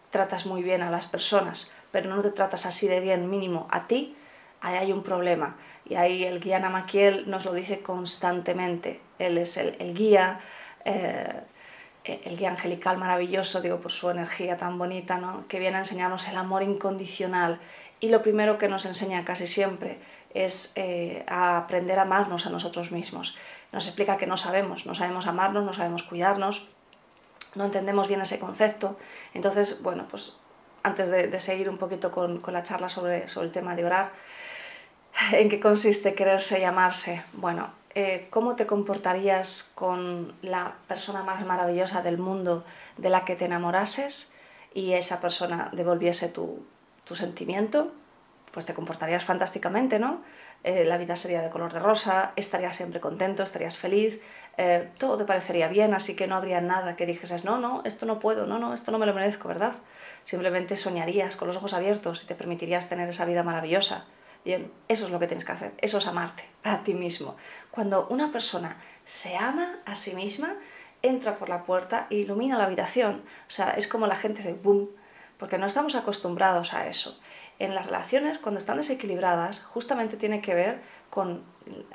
tratas 0.09 0.45
muy 0.45 0.63
bien 0.63 0.81
a 0.81 0.91
las 0.91 1.07
personas, 1.07 1.71
pero 1.91 2.09
no 2.09 2.21
te 2.21 2.31
tratas 2.31 2.65
así 2.65 2.87
de 2.87 2.99
bien 2.99 3.29
mínimo 3.29 3.67
a 3.69 3.87
ti, 3.87 4.15
ahí 4.61 4.75
hay 4.75 4.91
un 4.91 5.03
problema. 5.03 5.57
Y 5.85 5.95
ahí 5.95 6.23
el 6.23 6.39
guía 6.39 6.59
Namaquiel 6.59 7.29
nos 7.29 7.45
lo 7.45 7.53
dice 7.53 7.81
constantemente. 7.81 9.01
Él 9.19 9.37
es 9.37 9.57
el, 9.57 9.75
el 9.79 9.93
guía. 9.93 10.39
Eh, 10.85 11.43
eh, 12.05 12.21
el 12.25 12.37
guía 12.37 12.49
angelical 12.49 12.97
maravilloso, 12.97 13.61
digo, 13.61 13.79
por 13.79 13.91
su 13.91 14.09
energía 14.09 14.57
tan 14.57 14.77
bonita, 14.77 15.17
¿no? 15.17 15.47
que 15.47 15.59
viene 15.59 15.77
a 15.77 15.79
enseñarnos 15.79 16.27
el 16.27 16.35
amor 16.37 16.63
incondicional. 16.63 17.59
Y 18.03 18.09
lo 18.09 18.21
primero 18.21 18.57
que 18.57 18.67
nos 18.67 18.85
enseña 18.85 19.23
casi 19.23 19.47
siempre 19.47 19.97
es 20.33 20.73
eh, 20.75 21.23
a 21.25 21.55
aprender 21.55 21.99
a 21.99 22.01
amarnos 22.01 22.45
a 22.45 22.49
nosotros 22.49 22.91
mismos. 22.91 23.33
Nos 23.71 23.87
explica 23.87 24.17
que 24.17 24.27
no 24.27 24.35
sabemos, 24.35 24.85
no 24.85 24.93
sabemos 24.93 25.25
amarnos, 25.25 25.63
no 25.63 25.71
sabemos 25.71 26.03
cuidarnos, 26.03 26.67
no 27.55 27.63
entendemos 27.63 28.09
bien 28.09 28.19
ese 28.19 28.39
concepto. 28.39 28.97
Entonces, 29.33 29.81
bueno, 29.81 30.05
pues 30.11 30.35
antes 30.83 31.09
de, 31.09 31.39
seguir 31.39 31.69
un 31.69 31.77
poquito 31.77 32.11
con, 32.11 32.43
la 32.45 32.63
charla 32.63 32.89
sobre, 32.89 33.29
sobre 33.29 33.47
el 33.47 33.53
tema 33.53 33.73
de 33.73 33.85
orar, 33.85 34.11
¿en 35.31 35.47
qué 35.47 35.61
consiste 35.61 36.13
quererse 36.13 36.59
y 36.59 36.65
amarse? 36.65 37.23
Bueno, 37.31 37.71
eh, 37.95 38.27
cómo 38.31 38.57
te 38.57 38.65
comportarías 38.65 39.71
con 39.75 40.35
la 40.41 40.73
persona 40.89 41.23
más 41.23 41.45
maravillosa 41.45 42.01
del 42.01 42.17
mundo 42.17 42.65
de 42.97 43.09
la 43.09 43.23
que 43.23 43.37
te 43.37 43.45
enamorases 43.45 44.33
y 44.73 44.91
esa 44.91 45.21
persona 45.21 45.69
devolviese 45.71 46.27
tu, 46.27 46.65
sentimiento, 47.15 47.93
pues 48.51 48.65
te 48.65 48.73
comportarías 48.73 49.25
fantásticamente, 49.25 49.99
¿no? 49.99 50.21
Eh, 50.63 50.85
la 50.85 50.97
vida 50.97 51.15
sería 51.17 51.41
de 51.41 51.49
color 51.49 51.73
de 51.73 51.79
rosa, 51.79 52.31
estarías 52.35 52.75
siempre 52.75 53.01
contento, 53.01 53.43
estarías 53.43 53.77
feliz, 53.77 54.21
eh, 54.57 54.89
todo 54.97 55.17
te 55.17 55.25
parecería 55.25 55.67
bien, 55.67 55.93
así 55.93 56.15
que 56.15 56.27
no 56.27 56.35
habría 56.35 56.61
nada 56.61 56.95
que 56.95 57.05
dijeses, 57.05 57.43
no, 57.43 57.57
no, 57.57 57.81
esto 57.83 58.05
no 58.05 58.19
puedo, 58.19 58.45
no, 58.45 58.59
no, 58.59 58.73
esto 58.73 58.91
no 58.91 58.99
me 58.99 59.05
lo 59.05 59.13
merezco, 59.13 59.47
¿verdad? 59.47 59.73
Simplemente 60.23 60.77
soñarías 60.77 61.35
con 61.35 61.47
los 61.47 61.57
ojos 61.57 61.73
abiertos 61.73 62.23
y 62.23 62.27
te 62.27 62.35
permitirías 62.35 62.87
tener 62.87 63.09
esa 63.09 63.25
vida 63.25 63.43
maravillosa. 63.43 64.05
Bien, 64.45 64.71
eso 64.87 65.05
es 65.05 65.11
lo 65.11 65.19
que 65.19 65.27
tienes 65.27 65.45
que 65.45 65.51
hacer, 65.51 65.73
eso 65.79 65.97
es 65.97 66.07
amarte 66.07 66.45
a 66.63 66.83
ti 66.83 66.93
mismo. 66.93 67.35
Cuando 67.71 68.07
una 68.07 68.31
persona 68.31 68.77
se 69.03 69.35
ama 69.35 69.79
a 69.85 69.95
sí 69.95 70.15
misma, 70.15 70.55
entra 71.01 71.37
por 71.37 71.49
la 71.49 71.63
puerta 71.63 72.07
e 72.09 72.15
ilumina 72.15 72.57
la 72.57 72.65
habitación. 72.65 73.23
O 73.47 73.51
sea, 73.51 73.71
es 73.71 73.87
como 73.87 74.07
la 74.07 74.15
gente 74.15 74.43
de 74.43 74.53
boom, 74.53 74.89
porque 75.37 75.57
no 75.57 75.65
estamos 75.65 75.95
acostumbrados 75.95 76.73
a 76.73 76.87
eso. 76.87 77.17
En 77.59 77.75
las 77.75 77.85
relaciones, 77.85 78.39
cuando 78.39 78.59
están 78.59 78.77
desequilibradas, 78.77 79.63
justamente 79.63 80.17
tiene 80.17 80.41
que 80.41 80.55
ver 80.55 80.81
con... 81.09 81.43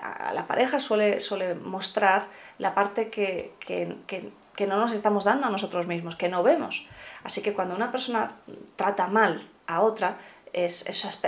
la 0.01 0.47
pareja 0.47 0.81
suele, 0.81 1.21
suele 1.21 1.55
mostrar 1.55 2.27
la 2.59 2.75
parte 2.75 3.11
que, 3.11 3.55
que, 3.61 3.97
que, 4.07 4.67
no 4.67 4.77
nos 4.77 4.93
estamos 4.93 5.25
dando 5.25 5.47
a 5.47 5.51
nosotros 5.51 5.87
mismos, 5.87 6.17
que 6.17 6.29
no 6.29 6.43
vemos. 6.43 6.87
Así 7.25 7.43
que 7.43 7.53
cuando 7.53 7.75
una 7.75 7.93
persona 7.93 8.37
trata 8.77 9.07
mal 9.07 9.49
a 9.67 9.81
otra, 9.81 10.19
es, 10.53 10.85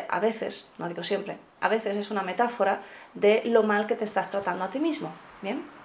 a 0.08 0.20
veces, 0.20 0.70
no 0.78 0.88
digo 0.88 1.04
siempre, 1.04 1.38
a 1.60 1.68
veces 1.68 1.96
es 1.96 2.10
una 2.10 2.22
metáfora 2.22 2.82
de 3.14 3.42
lo 3.44 3.62
mal 3.62 3.86
que 3.86 3.96
te 3.96 4.04
estás 4.04 4.30
tratando 4.30 4.64
a 4.64 4.70
ti 4.70 4.80
mismo. 4.80 5.12
¿Bien? 5.42 5.79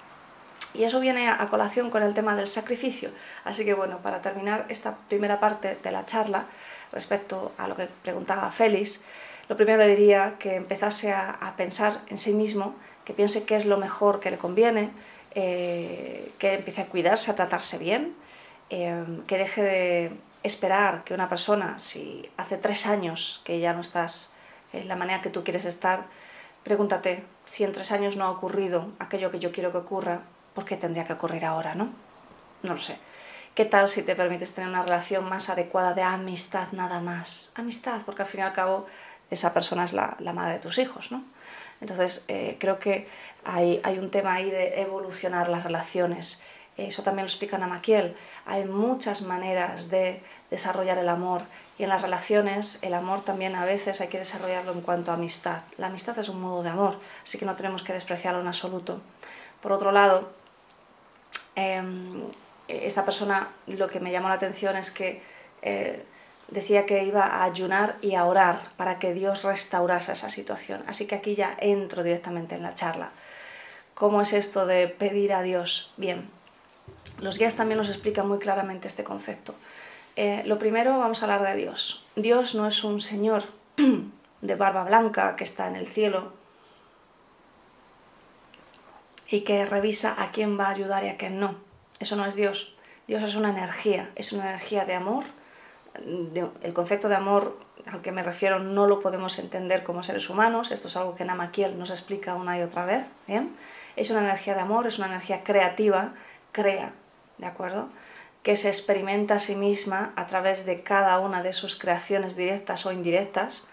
Y 0.77 0.83
eso 0.83 0.99
viene 0.99 1.29
a 1.29 1.47
colación 1.49 1.89
con 1.89 2.03
el 2.03 2.13
tema 2.13 2.35
del 2.35 2.47
sacrificio. 2.47 3.09
Así 3.43 3.63
que 3.63 3.73
bueno, 3.73 3.99
para 3.99 4.21
terminar 4.21 4.65
esta 4.69 4.95
primera 5.07 5.39
parte 5.39 5.77
de 5.81 5.91
la 5.91 6.05
charla 6.05 6.45
respecto 6.91 7.53
a 7.57 7.67
lo 7.67 7.75
que 7.75 7.87
preguntaba 8.03 8.51
Félix, 8.51 9.03
lo 9.47 9.55
primero 9.55 9.77
le 9.77 9.87
diría 9.87 10.35
que 10.39 10.55
empezase 10.55 11.13
a, 11.13 11.53
pensar 11.55 12.01
en 12.07 12.17
sí 12.17 12.33
mismo, 12.33 12.75
que 13.03 13.13
piense 13.13 13.45
qué 13.45 13.55
es 13.55 13.65
lo 13.65 13.77
mejor 13.77 14.19
que 14.19 14.31
le 14.31 14.37
conviene, 14.37 14.89
eh, 15.35 16.31
que 16.39 16.53
empiece 16.55 16.81
a 16.81 16.87
cuidarse, 16.87 17.29
a 17.29 17.35
tratarse 17.35 17.77
bien, 17.77 18.15
eh, 18.69 19.03
que 19.27 19.37
deje 19.37 19.61
de 19.61 20.11
esperar 20.41 21.03
que 21.03 21.13
una 21.13 21.29
persona, 21.29 21.79
si 21.79 22.27
hace 22.37 22.57
tres 22.57 22.87
años 22.87 23.41
que 23.43 23.59
ya 23.59 23.73
no 23.73 23.81
estás 23.81 24.33
en 24.73 24.87
la 24.87 24.95
manera 24.95 25.21
que 25.21 25.29
tú 25.29 25.43
quieres 25.43 25.65
estar, 25.65 26.05
pregúntate 26.63 27.23
si 27.45 27.63
en 27.63 27.71
tres 27.71 27.91
años 27.91 28.17
no 28.17 28.25
ha 28.25 28.31
ocurrido 28.31 28.89
aquello 28.97 29.29
que 29.29 29.39
yo 29.39 29.51
quiero 29.51 29.71
que 29.71 29.77
ocurra, 29.77 30.21
¿por 30.55 30.65
qué 30.65 30.77
tendría 30.77 31.05
que 31.05 31.13
ocurrir 31.13 31.45
ahora, 31.45 31.75
no? 31.75 31.91
No 32.63 32.73
lo 32.73 32.81
sé. 32.81 32.97
¿Qué 33.53 33.65
tal 33.65 33.87
si 33.87 34.01
te 34.01 34.15
permites 34.15 34.53
tener 34.53 34.69
una 34.69 34.81
relación 34.81 35.29
más 35.29 35.49
adecuada 35.49 35.93
de 35.93 36.01
amistad 36.01 36.69
nada 36.71 36.99
más? 36.99 37.51
Amistad, 37.53 38.01
porque 38.05 38.23
al 38.23 38.27
fin 38.27 38.39
y 38.39 38.43
al 38.43 38.53
cabo 38.53 38.87
esa 39.29 39.53
persona 39.53 39.85
es 39.85 39.93
la, 39.93 40.17
madre 40.33 40.53
de 40.53 40.59
tus 40.59 40.79
hijos, 40.79 41.11
¿no? 41.11 41.23
Entonces, 41.81 42.25
eh, 42.27 42.57
creo 42.59 42.79
que 42.79 43.07
hay, 43.43 43.79
un 43.99 44.09
tema 44.09 44.33
ahí 44.33 44.49
de 44.49 44.81
evolucionar 44.81 45.49
las 45.49 45.63
relaciones 45.63 46.41
eso 46.77 47.03
también 47.03 47.23
lo 47.23 47.29
explica 47.29 47.57
Namaquiel, 47.57 48.15
hay 48.45 48.65
muchas 48.65 49.21
maneras 49.21 49.89
de 49.89 50.21
desarrollar 50.49 50.97
el 50.97 51.07
amor 51.07 51.43
y 51.77 51.83
en 51.83 51.89
las 51.89 52.01
relaciones 52.01 52.79
el 52.81 52.93
amor 52.93 53.21
también 53.21 53.55
a 53.55 53.63
veces 53.63 54.01
hay 54.01 54.09
que 54.09 54.19
desarrollarlo 54.19 54.73
en 54.73 54.81
cuanto 54.81 55.11
a 55.11 55.13
amistad. 55.13 55.61
La 55.77 55.87
amistad 55.87 56.19
es 56.19 56.27
un 56.27 56.41
modo 56.41 56.63
de 56.63 56.69
amor, 56.69 56.99
así 57.23 57.37
que 57.37 57.45
no 57.45 57.55
tenemos 57.55 57.81
que 57.81 57.93
despreciarlo 57.93 58.41
en 58.41 58.47
absoluto. 58.47 58.99
Por 59.61 59.71
otro 59.71 59.93
lado, 59.93 60.33
em, 61.55 62.23
esta 62.67 63.05
persona 63.05 63.49
lo 63.67 63.87
que 63.87 63.99
me 63.99 64.11
llamó 64.11 64.29
la 64.29 64.35
atención 64.35 64.75
es 64.75 64.91
que 64.91 65.21
eh, 65.61 66.03
decía 66.49 66.85
que 66.85 67.03
iba 67.03 67.23
a 67.23 67.43
ayunar 67.43 67.97
y 68.01 68.15
a 68.15 68.25
orar 68.25 68.71
para 68.77 68.99
que 68.99 69.13
Dios 69.13 69.43
restaurase 69.43 70.11
esa 70.11 70.29
situación. 70.29 70.83
Así 70.87 71.07
que 71.07 71.15
aquí 71.15 71.35
ya 71.35 71.55
entro 71.59 72.03
directamente 72.03 72.55
en 72.55 72.63
la 72.63 72.73
charla. 72.73 73.11
¿Cómo 73.93 74.21
es 74.21 74.33
esto 74.33 74.65
de 74.65 74.87
pedir 74.87 75.33
a 75.33 75.41
Dios? 75.41 75.93
Bien, 75.97 76.29
los 77.19 77.37
guías 77.37 77.55
también 77.55 77.77
nos 77.77 77.89
explican 77.89 78.27
muy 78.27 78.39
claramente 78.39 78.87
este 78.87 79.03
concepto. 79.03 79.55
Eh, 80.15 80.43
lo 80.45 80.59
primero 80.59 80.97
vamos 80.97 81.21
a 81.21 81.25
hablar 81.25 81.43
de 81.43 81.55
Dios. 81.55 82.05
Dios 82.15 82.55
no 82.55 82.67
es 82.67 82.83
un 82.83 83.01
señor 83.01 83.43
de 84.41 84.55
barba 84.55 84.83
blanca 84.83 85.35
que 85.35 85.43
está 85.43 85.67
en 85.67 85.75
el 85.75 85.87
cielo 85.87 86.33
y 89.27 89.41
que 89.41 89.65
revisa 89.65 90.15
a 90.21 90.31
quién 90.31 90.59
va 90.59 90.67
a 90.67 90.71
ayudar 90.71 91.03
y 91.03 91.09
a 91.09 91.17
quién 91.17 91.39
no. 91.39 91.55
Eso 91.99 92.15
no 92.15 92.25
es 92.25 92.35
Dios. 92.35 92.75
Dios 93.07 93.23
es 93.23 93.35
una 93.35 93.49
energía, 93.49 94.09
es 94.15 94.33
una 94.33 94.49
energía 94.49 94.85
de 94.85 94.93
amor. 94.93 95.25
El 96.61 96.73
concepto 96.73 97.07
de 97.07 97.15
amor 97.15 97.57
al 97.85 98.01
que 98.01 98.11
me 98.11 98.23
refiero 98.23 98.59
no 98.59 98.87
lo 98.87 98.99
podemos 98.99 99.37
entender 99.39 99.83
como 99.83 100.03
seres 100.03 100.29
humanos. 100.29 100.71
Esto 100.71 100.87
es 100.87 100.97
algo 100.97 101.15
que 101.15 101.23
Namakiel 101.23 101.77
nos 101.77 101.91
explica 101.91 102.35
una 102.35 102.57
y 102.57 102.63
otra 102.63 102.85
vez. 102.85 103.05
Es 103.95 104.09
una 104.09 104.21
energía 104.21 104.55
de 104.55 104.61
amor, 104.61 104.87
es 104.87 104.97
una 104.97 105.07
energía 105.07 105.43
creativa, 105.43 106.13
crea, 106.51 106.93
¿de 107.37 107.45
acuerdo? 107.45 107.89
Que 108.43 108.55
se 108.55 108.69
experimenta 108.69 109.35
a 109.35 109.39
sí 109.39 109.55
misma 109.55 110.13
a 110.15 110.27
través 110.27 110.65
de 110.65 110.83
cada 110.83 111.17
una 111.19 111.43
de 111.43 111.53
sus 111.53 111.75
creaciones 111.75 112.35
directas 112.35 112.85
o 112.85 112.91
indirectas, 112.91 113.67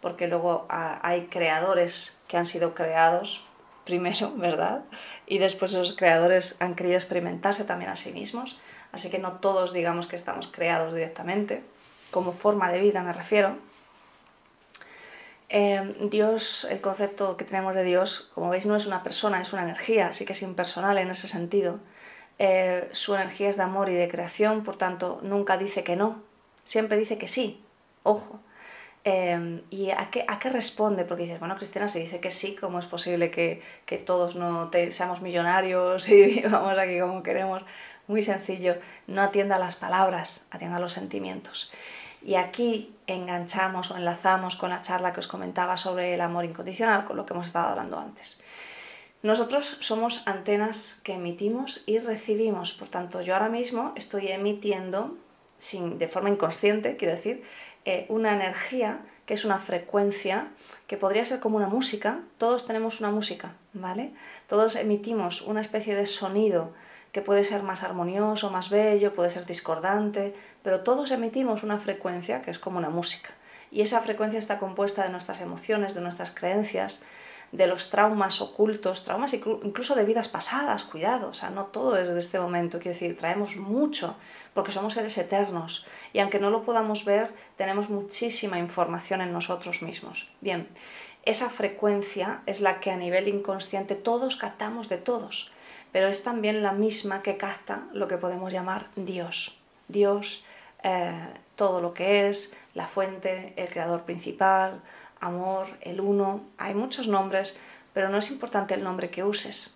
porque 0.00 0.28
luego 0.28 0.66
hay 0.68 1.26
creadores 1.26 2.18
que 2.26 2.36
han 2.36 2.46
sido 2.46 2.74
creados 2.74 3.44
primero, 3.88 4.32
¿verdad? 4.36 4.84
Y 5.26 5.38
después 5.38 5.72
esos 5.72 5.96
creadores 5.96 6.56
han 6.60 6.76
querido 6.76 6.96
experimentarse 6.96 7.64
también 7.64 7.90
a 7.90 7.96
sí 7.96 8.12
mismos, 8.12 8.60
así 8.92 9.10
que 9.10 9.18
no 9.18 9.32
todos 9.32 9.72
digamos 9.72 10.06
que 10.06 10.16
estamos 10.16 10.46
creados 10.46 10.94
directamente, 10.94 11.64
como 12.12 12.32
forma 12.32 12.70
de 12.70 12.80
vida 12.80 13.02
me 13.02 13.12
refiero. 13.12 13.56
Eh, 15.50 15.96
Dios, 16.10 16.66
el 16.70 16.80
concepto 16.82 17.38
que 17.38 17.46
tenemos 17.46 17.74
de 17.74 17.82
Dios, 17.82 18.30
como 18.34 18.50
veis, 18.50 18.66
no 18.66 18.76
es 18.76 18.86
una 18.86 19.02
persona, 19.02 19.40
es 19.40 19.52
una 19.54 19.62
energía, 19.62 20.08
así 20.08 20.26
que 20.26 20.34
es 20.34 20.42
impersonal 20.42 20.98
en 20.98 21.10
ese 21.10 21.26
sentido. 21.26 21.80
Eh, 22.38 22.88
su 22.92 23.14
energía 23.14 23.48
es 23.48 23.56
de 23.56 23.62
amor 23.62 23.88
y 23.88 23.94
de 23.94 24.08
creación, 24.08 24.62
por 24.62 24.76
tanto, 24.76 25.20
nunca 25.22 25.56
dice 25.56 25.82
que 25.84 25.96
no, 25.96 26.22
siempre 26.64 26.98
dice 26.98 27.16
que 27.16 27.28
sí, 27.28 27.64
ojo. 28.02 28.40
Em, 29.10 29.62
¿Y 29.70 29.88
a 29.90 30.10
qué, 30.10 30.26
a 30.28 30.38
qué, 30.38 30.50
responde? 30.50 31.06
Porque 31.06 31.22
dices, 31.22 31.38
bueno, 31.38 31.56
Cristina, 31.56 31.88
se 31.88 31.98
dice 31.98 32.20
que 32.20 32.30
sí, 32.30 32.54
¿cómo 32.54 32.78
es 32.78 32.84
posible 32.84 33.30
que, 33.30 33.62
que 33.86 33.96
todos 33.96 34.36
no 34.36 34.70
seamos 34.90 35.22
millonarios 35.22 36.06
y 36.10 36.22
vivamos 36.42 36.76
aquí 36.76 37.00
como 37.00 37.22
queremos? 37.22 37.62
Muy 38.06 38.22
sencillo, 38.22 38.76
no 39.06 39.22
atienda 39.22 39.56
a 39.56 39.58
las 39.58 39.76
palabras, 39.76 40.46
atienda 40.50 40.76
a 40.76 40.80
los 40.80 40.92
sentimientos. 40.92 41.72
Y 42.20 42.34
aquí 42.34 42.94
enganchamos 43.06 43.90
o 43.90 43.96
enlazamos 43.96 44.56
con 44.56 44.68
la 44.68 44.82
charla 44.82 45.14
que 45.14 45.20
os 45.20 45.26
comentaba 45.26 45.78
sobre 45.78 46.12
el 46.12 46.20
amor 46.20 46.44
incondicional, 46.44 47.06
con 47.06 47.16
lo 47.16 47.24
que 47.24 47.32
hemos 47.32 47.46
estado 47.46 47.68
hablando 47.68 47.98
antes. 47.98 48.42
Nosotros 49.22 49.78
somos 49.80 50.22
antenas 50.26 51.00
que 51.02 51.14
emitimos 51.14 51.82
y 51.86 51.98
recibimos, 51.98 52.72
por 52.72 52.90
tanto 52.90 53.22
yo 53.22 53.32
ahora 53.32 53.48
mismo 53.48 53.94
estoy 53.96 54.28
emitiendo, 54.28 55.16
sin, 55.56 55.98
de 55.98 56.08
forma 56.08 56.28
inconsciente, 56.28 56.96
quiero 56.98 57.14
decir, 57.14 57.42
eh, 57.90 58.04
una 58.10 58.34
energía 58.34 59.00
que 59.24 59.32
es 59.32 59.46
una 59.46 59.58
frecuencia 59.58 60.48
que 60.86 60.98
podría 60.98 61.24
ser 61.24 61.40
como 61.40 61.56
una 61.56 61.68
música, 61.68 62.20
todos 62.36 62.66
tenemos 62.66 63.00
una 63.00 63.10
música, 63.10 63.54
¿vale? 63.72 64.12
Todos 64.46 64.76
emitimos 64.76 65.40
una 65.40 65.62
especie 65.62 65.96
de 65.96 66.04
sonido 66.04 66.74
que 67.12 67.22
puede 67.22 67.44
ser 67.44 67.62
más 67.62 67.82
armonioso, 67.82 68.50
más 68.50 68.68
bello, 68.68 69.14
puede 69.14 69.30
ser 69.30 69.46
discordante, 69.46 70.34
pero 70.62 70.82
todos 70.82 71.10
emitimos 71.12 71.62
una 71.62 71.78
frecuencia 71.78 72.42
que 72.42 72.50
es 72.50 72.58
como 72.58 72.76
una 72.76 72.90
música. 72.90 73.30
Y 73.70 73.80
esa 73.80 74.02
frecuencia 74.02 74.38
está 74.38 74.58
compuesta 74.58 75.04
de 75.04 75.08
nuestras 75.08 75.40
emociones, 75.40 75.94
de 75.94 76.02
nuestras 76.02 76.30
creencias, 76.30 77.00
de 77.52 77.66
los 77.66 77.90
traumas 77.90 78.40
ocultos, 78.40 79.04
traumas 79.04 79.32
incluso 79.34 79.94
de 79.94 80.04
vidas 80.04 80.28
pasadas, 80.28 80.84
cuidado, 80.84 81.30
o 81.30 81.34
sea, 81.34 81.50
no 81.50 81.66
todo 81.66 81.96
es 81.96 82.08
de 82.08 82.18
este 82.18 82.38
momento, 82.38 82.78
quiero 82.78 82.92
decir, 82.92 83.16
traemos 83.16 83.56
mucho, 83.56 84.16
porque 84.52 84.72
somos 84.72 84.94
seres 84.94 85.16
eternos, 85.16 85.86
y 86.12 86.18
aunque 86.18 86.40
no 86.40 86.50
lo 86.50 86.62
podamos 86.62 87.04
ver, 87.04 87.32
tenemos 87.56 87.88
muchísima 87.88 88.58
información 88.58 89.20
en 89.20 89.32
nosotros 89.32 89.82
mismos. 89.82 90.28
Bien, 90.40 90.68
esa 91.24 91.50
frecuencia 91.50 92.42
es 92.46 92.60
la 92.60 92.80
que 92.80 92.90
a 92.90 92.96
nivel 92.96 93.28
inconsciente 93.28 93.94
todos 93.94 94.36
captamos 94.36 94.88
de 94.88 94.98
todos, 94.98 95.50
pero 95.92 96.08
es 96.08 96.22
también 96.22 96.62
la 96.62 96.72
misma 96.72 97.22
que 97.22 97.36
capta 97.36 97.86
lo 97.92 98.08
que 98.08 98.18
podemos 98.18 98.52
llamar 98.52 98.88
Dios. 98.94 99.58
Dios, 99.88 100.44
eh, 100.82 101.12
todo 101.56 101.80
lo 101.80 101.94
que 101.94 102.28
es, 102.28 102.52
la 102.74 102.86
fuente, 102.86 103.54
el 103.56 103.68
creador 103.68 104.04
principal, 104.04 104.82
amor, 105.20 105.66
el 105.80 106.00
uno, 106.00 106.42
hay 106.58 106.74
muchos 106.74 107.08
nombres, 107.08 107.58
pero 107.92 108.08
no 108.08 108.18
es 108.18 108.30
importante 108.30 108.74
el 108.74 108.84
nombre 108.84 109.10
que 109.10 109.24
uses, 109.24 109.74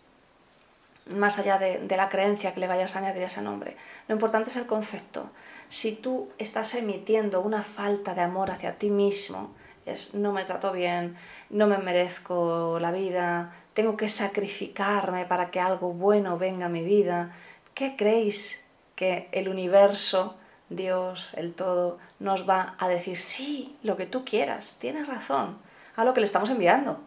más 1.07 1.39
allá 1.39 1.59
de, 1.59 1.85
la 1.97 2.09
creencia 2.09 2.55
que 2.55 2.61
le 2.61 2.69
vayas 2.69 2.95
a 2.95 3.01
añadir 3.01 3.25
a 3.25 3.27
ese 3.27 3.43
nombre. 3.43 3.77
Lo 4.09 4.15
importante 4.15 4.51
es 4.51 4.57
el 4.57 4.67
concepto. 4.67 5.31
Si 5.69 5.93
tú 5.93 6.31
estás 6.39 6.75
emitiendo 6.75 7.41
una 7.41 7.63
falta 7.63 8.15
de 8.15 8.21
amor 8.21 8.51
hacia 8.51 8.79
ti 8.79 8.91
mismo, 8.91 9.53
es 9.87 10.15
no 10.15 10.33
me 10.33 10.45
trato 10.45 10.71
bien, 10.71 11.17
no 11.51 11.67
me 11.67 11.79
merezco 11.79 12.79
la 12.81 12.93
vida, 12.93 13.55
tengo 13.75 13.97
que 13.97 14.09
sacrificarme 14.09 15.25
para 15.25 15.51
que 15.51 15.61
algo 15.61 15.93
bueno 15.93 16.39
venga 16.39 16.67
a 16.67 16.69
mi 16.69 16.83
vida, 16.83 17.35
¿qué 17.75 17.97
creéis 17.97 18.63
que 18.95 19.29
el 19.33 19.49
universo 19.49 20.37
Dios, 20.77 21.35
el 21.35 21.55
todo, 21.55 21.99
nos 22.19 22.49
va 22.49 22.77
a 22.79 22.89
decir, 22.89 23.17
sí, 23.17 23.77
lo 23.83 23.97
que 23.97 24.07
tú 24.07 24.25
quieras, 24.25 24.77
tienes 24.81 25.07
razón, 25.07 25.59
a 25.97 26.05
lo 26.05 26.15
que 26.15 26.21
le 26.21 26.27
estamos 26.27 26.51
enviando. 26.51 27.01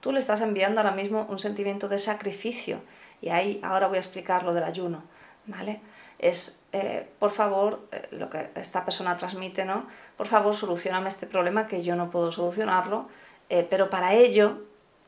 Tú 0.00 0.12
le 0.12 0.18
estás 0.18 0.40
enviando 0.40 0.80
ahora 0.80 0.92
mismo 0.92 1.26
un 1.28 1.38
sentimiento 1.38 1.88
de 1.88 1.98
sacrificio. 1.98 2.80
Y 3.20 3.28
ahí 3.28 3.60
ahora 3.62 3.86
voy 3.86 3.98
a 3.98 4.00
explicar 4.00 4.44
lo 4.44 4.54
del 4.54 4.64
ayuno, 4.64 5.02
¿vale? 5.46 5.80
Es, 6.18 6.62
eh, 6.72 7.08
por 7.18 7.30
favor, 7.30 7.86
eh, 7.92 8.08
lo 8.12 8.30
que 8.30 8.50
esta 8.54 8.84
persona 8.84 9.16
transmite, 9.16 9.64
¿no? 9.64 9.86
Por 10.16 10.26
favor, 10.26 10.54
solucioname 10.54 11.08
este 11.08 11.26
problema 11.26 11.66
que 11.66 11.82
yo 11.82 11.96
no 11.96 12.10
puedo 12.10 12.32
solucionarlo, 12.32 13.08
eh, 13.50 13.66
pero 13.68 13.90
para 13.90 14.14
ello, 14.14 14.62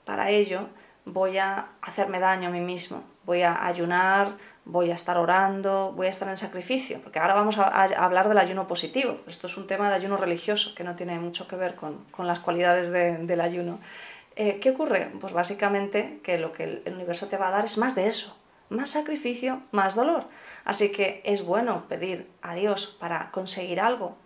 para 0.04 0.30
ello, 0.30 0.68
voy 1.04 1.38
a 1.38 1.68
hacerme 1.80 2.20
daño 2.20 2.48
a 2.48 2.52
mí 2.52 2.60
mismo, 2.60 3.02
voy 3.24 3.42
a 3.42 3.66
ayunar, 3.66 4.36
voy 4.64 4.90
a 4.90 4.94
estar 4.94 5.18
orando, 5.18 5.92
voy 5.96 6.06
a 6.06 6.10
estar 6.10 6.28
en 6.28 6.36
sacrificio, 6.36 7.00
porque 7.02 7.18
ahora 7.18 7.34
vamos 7.34 7.58
a, 7.58 7.66
hablar 7.66 8.28
del 8.28 8.38
ayuno 8.38 8.68
positivo. 8.68 9.18
Esto 9.26 9.46
es 9.46 9.56
un 9.56 9.66
tema 9.66 9.88
de 9.88 9.96
ayuno 9.96 10.16
religioso 10.16 10.74
que 10.74 10.84
no 10.84 10.94
tiene 10.94 11.18
mucho 11.18 11.48
que 11.48 11.56
ver 11.56 11.74
con, 11.74 12.04
las 12.18 12.40
cualidades 12.40 12.90
del 12.90 13.40
ayuno. 13.40 13.80
Eh, 14.36 14.60
¿Qué 14.60 14.70
ocurre? 14.70 15.10
Pues 15.20 15.32
básicamente 15.32 16.20
que 16.22 16.38
lo 16.38 16.52
que 16.52 16.82
el, 16.84 16.94
universo 16.94 17.26
te 17.28 17.36
va 17.36 17.48
a 17.48 17.50
dar 17.50 17.64
es 17.64 17.76
más 17.76 17.94
de 17.94 18.06
eso, 18.06 18.36
más 18.70 18.90
sacrificio, 18.90 19.62
más 19.72 19.94
dolor. 19.94 20.26
Así 20.64 20.92
que 20.92 21.20
es 21.24 21.44
bueno 21.44 21.84
pedir 21.88 22.28
a 22.40 22.54
Dios 22.54 22.96
para 22.98 23.30
conseguir 23.30 23.80
algo. 23.80 24.16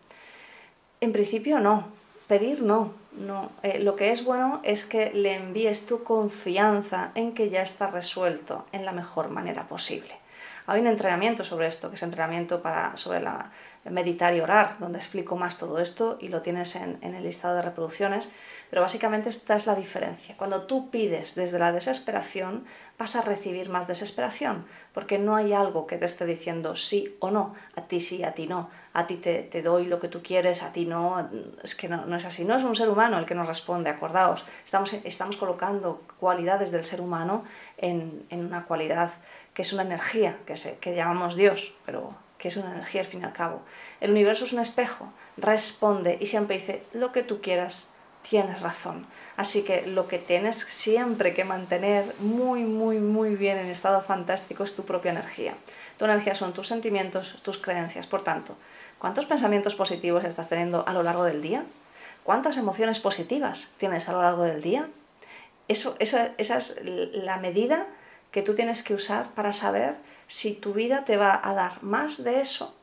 En 1.01 1.13
principio 1.13 1.61
no, 1.61 1.89
pedir 2.29 2.63
no, 2.63 2.93
no. 3.13 3.51
Eh, 3.63 3.79
lo 3.81 3.97
que 3.97 4.13
es 4.13 4.25
bueno 4.25 4.61
es 4.63 4.85
que 4.85 5.11
le 5.13 5.35
envíes 5.35 5.87
tu 5.87 6.05
confianza 6.05 7.11
en 7.15 7.33
que 7.33 7.49
ya 7.49 7.63
está 7.63 7.87
resuelto 7.89 8.67
en 8.73 8.85
la 8.85 8.93
mejor 8.93 9.31
manera 9.31 9.67
posible. 9.67 10.26
Hay 10.67 10.81
un 10.81 10.89
entrenamiento 10.89 11.45
sobre 11.45 11.67
esto, 11.67 11.89
que 11.89 11.95
es 11.95 12.03
entrenamiento 12.03 12.61
para, 12.61 12.97
sobre 12.97 13.25
meditar 13.85 14.35
y 14.35 14.41
orar, 14.41 14.77
donde 14.81 14.99
explico 14.99 15.37
más 15.37 15.59
todo 15.59 15.79
esto 15.79 16.19
y 16.21 16.29
lo 16.29 16.43
tienes 16.43 16.75
en, 16.75 16.99
el 17.03 17.23
listado 17.23 17.55
de 17.55 17.63
reproducciones. 17.63 18.29
Pero 18.69 18.83
básicamente 18.83 19.29
esta 19.29 19.55
es 19.55 19.67
la 19.67 19.77
diferencia. 19.77 20.37
Cuando 20.37 20.63
tú 20.63 20.91
pides 20.91 21.37
desde 21.37 21.61
la 21.61 21.71
desesperación, 21.71 22.65
vas 22.99 23.15
a 23.15 23.23
recibir 23.23 23.69
más 23.69 23.87
desesperación, 23.87 24.67
porque 24.93 25.19
no 25.19 25.37
hay 25.37 25.53
algo 25.53 25.87
que 25.87 25.99
te 25.99 26.07
esté 26.07 26.27
diciendo 26.27 26.75
sí 26.75 27.17
o 27.21 27.31
no, 27.31 27.55
a 27.77 27.83
ti 27.83 28.01
sí, 28.01 28.25
a 28.25 28.33
ti 28.33 28.49
no, 28.49 28.71
a 28.93 29.07
ti 29.07 29.19
te, 29.19 29.43
te 29.43 29.63
doy 29.63 29.85
lo 29.85 30.01
que 30.01 30.09
tú 30.09 30.21
quieres, 30.23 30.65
a 30.65 30.73
ti 30.73 30.85
no, 30.85 31.29
es 31.63 31.77
que 31.77 31.89
no, 31.89 32.07
no, 32.07 32.17
es 32.17 32.25
así, 32.25 32.45
no 32.45 32.57
es 32.57 32.65
un 32.65 32.75
ser 32.75 32.89
humano 32.89 33.19
el 33.19 33.27
que 33.27 33.35
nos 33.35 33.47
responde, 33.47 33.91
acordaos, 33.91 34.47
estamos, 34.65 34.95
estamos 35.05 35.37
colocando 35.37 36.03
cualidades 36.19 36.73
del 36.73 36.83
ser 36.83 37.01
humano 37.01 37.45
en, 37.77 38.25
en 38.31 38.47
una 38.47 38.65
cualidad 38.65 39.11
que 39.57 39.63
es 39.63 39.73
una 39.73 39.85
energía, 39.85 40.37
que, 40.45 40.55
se, 40.55 40.77
que 40.77 40.95
llamamos 40.95 41.35
Dios, 41.35 41.73
pero 41.87 42.15
que 42.37 42.49
es 42.49 42.59
una 42.59 42.73
energía 42.73 43.01
al 43.01 43.07
fin 43.07 43.23
y 43.23 43.25
al 43.25 43.33
cabo. 43.33 43.63
El 44.03 44.11
universo 44.11 44.45
es 44.45 44.53
un 44.53 44.59
espejo, 44.59 45.11
responde 45.39 46.19
y 46.21 46.27
siempre 46.27 46.59
dice 46.59 46.83
lo 46.93 47.11
que 47.11 47.23
tú 47.23 47.41
quieras, 47.41 47.95
tienes 48.21 48.61
razón. 48.61 49.07
Así 49.39 49.65
que 49.65 49.87
lo 49.87 50.09
que 50.09 50.19
tienes 50.19 50.57
siempre 50.57 51.33
que 51.33 51.45
mantener 51.45 52.15
muy, 52.19 52.65
muy, 52.65 52.99
muy 52.99 53.35
bien 53.35 53.57
en 53.57 53.71
estado 53.71 54.03
fantástico 54.03 54.63
es 54.63 54.77
tu 54.77 54.85
propia 54.85 55.13
energía. 55.13 55.55
Tu 55.97 56.05
energía 56.05 56.35
son 56.35 56.53
tus 56.53 56.69
sentimientos, 56.69 57.41
tus 57.43 57.57
creencias. 57.57 58.07
Por 58.07 58.21
tanto, 58.21 58.57
¿cuántos 58.99 59.25
pensamientos 59.25 59.75
positivos 59.75 60.25
estás 60.25 60.51
teniendo 60.51 60.87
a 60.87 60.93
lo 60.93 61.03
largo 61.03 61.25
del 61.25 61.41
día? 61.41 61.65
¿Cuántas 62.25 62.59
emociones 62.59 63.01
positivas 63.01 63.73
tienes 63.79 64.07
a 64.11 64.13
lo 64.13 64.21
largo 64.21 64.43
del 64.43 64.61
día? 64.61 64.91
Eso, 65.67 65.97
esa, 65.99 66.33
esa 66.37 66.59
es 66.59 66.79
la 66.85 67.39
medida 67.39 67.87
que 68.37 68.43
tú 68.43 68.55
tienes 68.55 68.83
que 68.83 68.93
usar 68.93 69.31
para 69.31 69.55
saber 69.55 69.97
si 70.27 70.53
tu 70.53 70.75
vida 70.75 71.07
te 71.07 71.17
va 71.17 71.41
a 71.43 71.55
dar 71.55 71.83
más 71.83 72.23
de 72.23 72.43
eso 72.43 72.77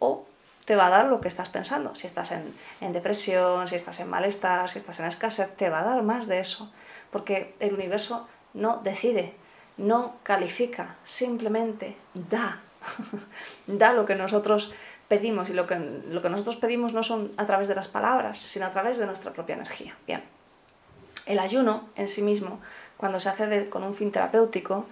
o 0.00 0.26
te 0.64 0.74
va 0.74 0.88
a 0.88 0.90
dar 0.90 1.04
lo 1.04 1.20
que 1.20 1.28
estás 1.28 1.48
pensando. 1.48 1.94
Si 1.94 2.08
estás 2.08 2.32
en, 2.32 2.92
depresión, 2.92 3.68
si 3.68 3.76
estás 3.76 4.00
en 4.00 4.10
malestar, 4.10 4.68
si 4.68 4.78
estás 4.78 4.98
en 4.98 5.06
escasez, 5.06 5.54
te 5.56 5.70
va 5.70 5.82
a 5.82 5.84
dar 5.84 6.02
más 6.02 6.26
de 6.26 6.40
eso. 6.40 6.72
Porque 7.12 7.54
el 7.60 7.74
universo 7.74 8.26
no 8.54 8.78
decide, 8.82 9.36
no 9.76 10.16
califica, 10.24 10.96
simplemente 11.04 11.96
da. 12.14 12.60
da 13.68 13.92
lo 13.92 14.04
que 14.04 14.16
nosotros 14.16 14.72
pedimos 15.06 15.48
y 15.48 15.52
lo 15.52 15.68
que, 15.68 15.76
lo 15.76 16.22
que 16.22 16.28
nosotros 16.28 16.56
pedimos 16.56 16.92
no 16.92 17.04
son 17.04 17.30
a 17.36 17.46
través 17.46 17.68
de 17.68 17.76
las 17.76 17.86
palabras, 17.86 18.40
sino 18.40 18.66
a 18.66 18.72
través 18.72 18.98
de 18.98 19.06
nuestra 19.06 19.32
propia 19.32 19.54
energía. 19.54 19.96
Bien. 20.08 20.24
El 21.24 21.38
ayuno 21.38 21.88
en 21.94 22.08
sí 22.08 22.20
mismo 22.20 22.58
cuando 22.98 23.20
se 23.20 23.30
hace 23.30 23.70
con 23.70 23.84
un 23.84 23.94
fin 23.94 24.12
terapéutico, 24.12 24.84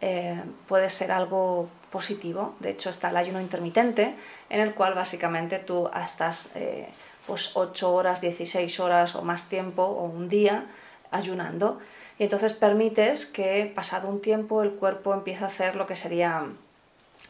eh, 0.00 0.40
puede 0.68 0.90
ser 0.90 1.10
algo 1.10 1.68
positivo. 1.90 2.54
De 2.60 2.70
hecho, 2.70 2.90
está 2.90 3.08
el 3.08 3.16
ayuno 3.16 3.40
intermitente, 3.40 4.14
en 4.50 4.60
el 4.60 4.74
cual 4.74 4.94
básicamente 4.94 5.58
tú 5.58 5.88
estás 5.88 6.52
eh, 6.54 6.88
pues 7.26 7.52
8 7.54 7.92
horas, 7.92 8.20
16 8.20 8.80
horas 8.80 9.14
o 9.14 9.22
más 9.22 9.48
tiempo 9.48 9.82
o 9.82 10.04
un 10.04 10.28
día 10.28 10.66
ayunando. 11.10 11.80
Y 12.18 12.24
entonces 12.24 12.52
permites 12.52 13.24
que 13.24 13.72
pasado 13.74 14.08
un 14.08 14.20
tiempo 14.20 14.62
el 14.62 14.72
cuerpo 14.72 15.14
empiece 15.14 15.44
a 15.44 15.48
hacer 15.48 15.74
lo 15.74 15.86
que 15.86 15.96
sería 15.96 16.46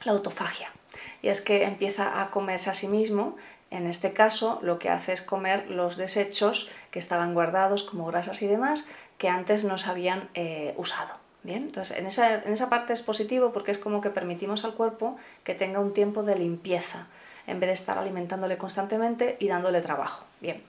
la 0.03 0.13
autofagia. 0.13 0.71
Y 1.23 1.29
es 1.29 1.41
que 1.41 1.65
empieza 1.65 2.21
a 2.21 2.31
comerse 2.31 2.71
a 2.71 2.75
sí 2.75 2.89
mismo. 2.89 3.37
En 3.71 3.87
este 3.87 4.13
caso, 4.13 4.59
lo 4.63 4.79
que 4.79 4.91
hace 4.91 5.13
es 5.13 5.23
comer 5.23 5.71
los 5.71 5.97
desechos 5.97 6.69
que 6.91 6.99
estaban 6.99 7.35
guardados 7.35 7.83
como 7.83 8.07
grasas 8.07 8.43
y 8.43 8.47
demás 8.47 8.87
que 9.25 9.31
antes 9.31 9.65
no 9.65 9.79
se 9.79 9.89
habían 9.89 10.29
eh, 10.35 10.75
usado. 10.77 11.15
Bien, 11.45 11.63
entonces 11.63 11.97
en 11.97 12.05
esa, 12.05 12.35
en 12.35 12.53
esa 12.53 12.69
parte 12.69 12.93
es 12.93 13.01
positivo 13.01 13.55
porque 13.55 13.73
es 13.73 13.79
como 13.79 14.03
que 14.03 14.11
permitimos 14.11 14.67
al 14.67 14.75
cuerpo 14.75 15.17
que 15.45 15.55
tenga 15.55 15.81
un 15.81 15.95
tiempo 15.95 16.25
de 16.25 16.37
limpieza 16.37 17.07
en 17.47 17.59
vez 17.59 17.69
de 17.69 17.73
estar 17.73 17.97
alimentándole 17.97 18.59
constantemente 18.59 19.39
y 19.41 19.49
dándole 19.49 19.81
trabajo. 19.81 20.27
Bien, 20.43 20.63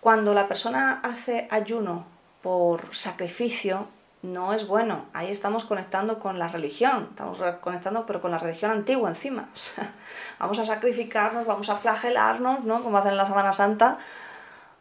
cuando 0.00 0.32
la 0.32 0.46
persona 0.46 1.00
hace 1.02 1.48
ayuno 1.50 2.06
por 2.40 2.94
sacrificio, 2.94 3.88
no 4.22 4.54
es 4.54 4.68
bueno. 4.68 5.06
Ahí 5.12 5.32
estamos 5.32 5.64
conectando 5.64 6.20
con 6.20 6.38
la 6.38 6.46
religión, 6.46 7.08
estamos 7.10 7.42
conectando 7.60 8.06
pero 8.06 8.20
con 8.20 8.30
la 8.30 8.38
religión 8.38 8.70
antigua 8.70 9.08
encima. 9.08 9.48
vamos 10.38 10.60
a 10.60 10.64
sacrificarnos, 10.64 11.48
vamos 11.48 11.68
a 11.68 11.74
flagelarnos, 11.74 12.62
¿no? 12.62 12.80
Como 12.84 12.96
hacen 12.96 13.10
en 13.10 13.16
la 13.16 13.26
Semana 13.26 13.52
Santa, 13.52 13.98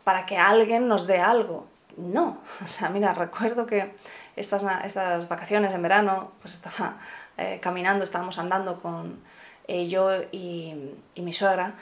para 0.03 0.27
que 0.27 0.37
alguien 0.37 0.87
nos 0.87 1.07
dé 1.07 1.19
algo 1.19 1.65
no. 1.97 2.37
O 2.63 2.67
sea, 2.67 2.89
mira, 2.89 3.13
recuerdo 3.13 3.65
que 3.65 3.93
estas, 4.35 4.63
estas 4.85 5.27
vacaciones 5.27 5.73
en 5.73 5.81
verano, 5.81 6.31
pues 6.41 6.53
estaba 6.53 6.97
eh, 7.37 7.59
caminando, 7.61 8.03
estábamos 8.03 8.39
andando 8.39 8.79
con 8.79 9.19
eh, 9.67 9.87
yo 9.87 10.11
y, 10.31 10.95
mi 11.15 11.33
suegra, 11.33 11.73